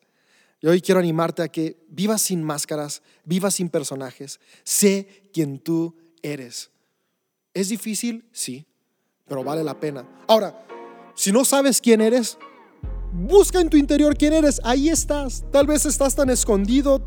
[0.60, 5.96] Y hoy quiero animarte a que vivas sin máscaras, vivas sin personajes, sé quien tú
[6.22, 6.70] eres.
[7.54, 8.28] ¿Es difícil?
[8.32, 8.66] Sí,
[9.26, 10.06] pero vale la pena.
[10.26, 10.66] Ahora,
[11.18, 12.38] si no sabes quién eres,
[13.12, 14.60] busca en tu interior quién eres.
[14.62, 15.44] Ahí estás.
[15.50, 17.02] Tal vez estás tan escondido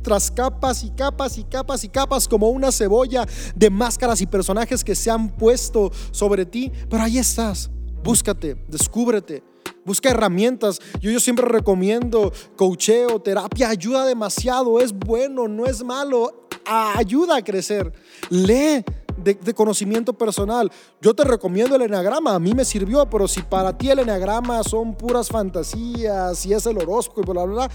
[0.00, 4.82] tras capas y capas y capas y capas como una cebolla de máscaras y personajes
[4.82, 7.70] que se han puesto sobre ti, pero ahí estás.
[8.02, 9.42] Búscate, descúbrete.
[9.84, 10.78] Busca herramientas.
[11.02, 17.44] Yo, yo siempre recomiendo coacheo, terapia, ayuda demasiado, es bueno, no es malo, ayuda a
[17.44, 17.92] crecer.
[18.30, 18.82] Lee
[19.16, 20.70] de, conocimiento personal.
[21.00, 24.62] Yo te recomiendo el enagrama, a mí me sirvió, pero si para ti el enagrama
[24.62, 27.70] son puras fantasías y es el horóscopo y bla, bla, bla,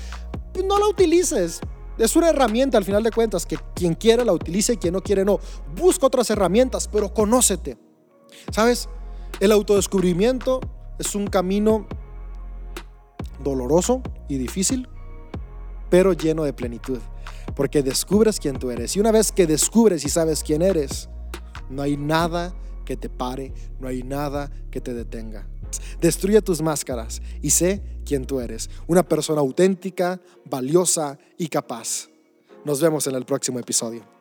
[0.53, 1.61] pues no la utilices.
[1.97, 5.01] Es una herramienta al final de cuentas que quien quiere la utilice y quien no
[5.01, 5.39] quiere no.
[5.75, 7.77] Busca otras herramientas, pero conócete.
[8.51, 8.87] ¿Sabes?
[9.39, 10.61] El autodescubrimiento
[10.97, 11.87] es un camino
[13.43, 14.87] doloroso y difícil,
[15.89, 16.99] pero lleno de plenitud,
[17.55, 18.95] porque descubres quién tú eres.
[18.95, 21.09] Y una vez que descubres y sabes quién eres,
[21.69, 22.53] no hay nada
[22.85, 25.47] que te pare, no hay nada que te detenga.
[26.01, 28.69] Destruye tus máscaras y sé quién tú eres.
[28.87, 32.09] Una persona auténtica, valiosa y capaz.
[32.65, 34.18] Nos vemos en el próximo episodio.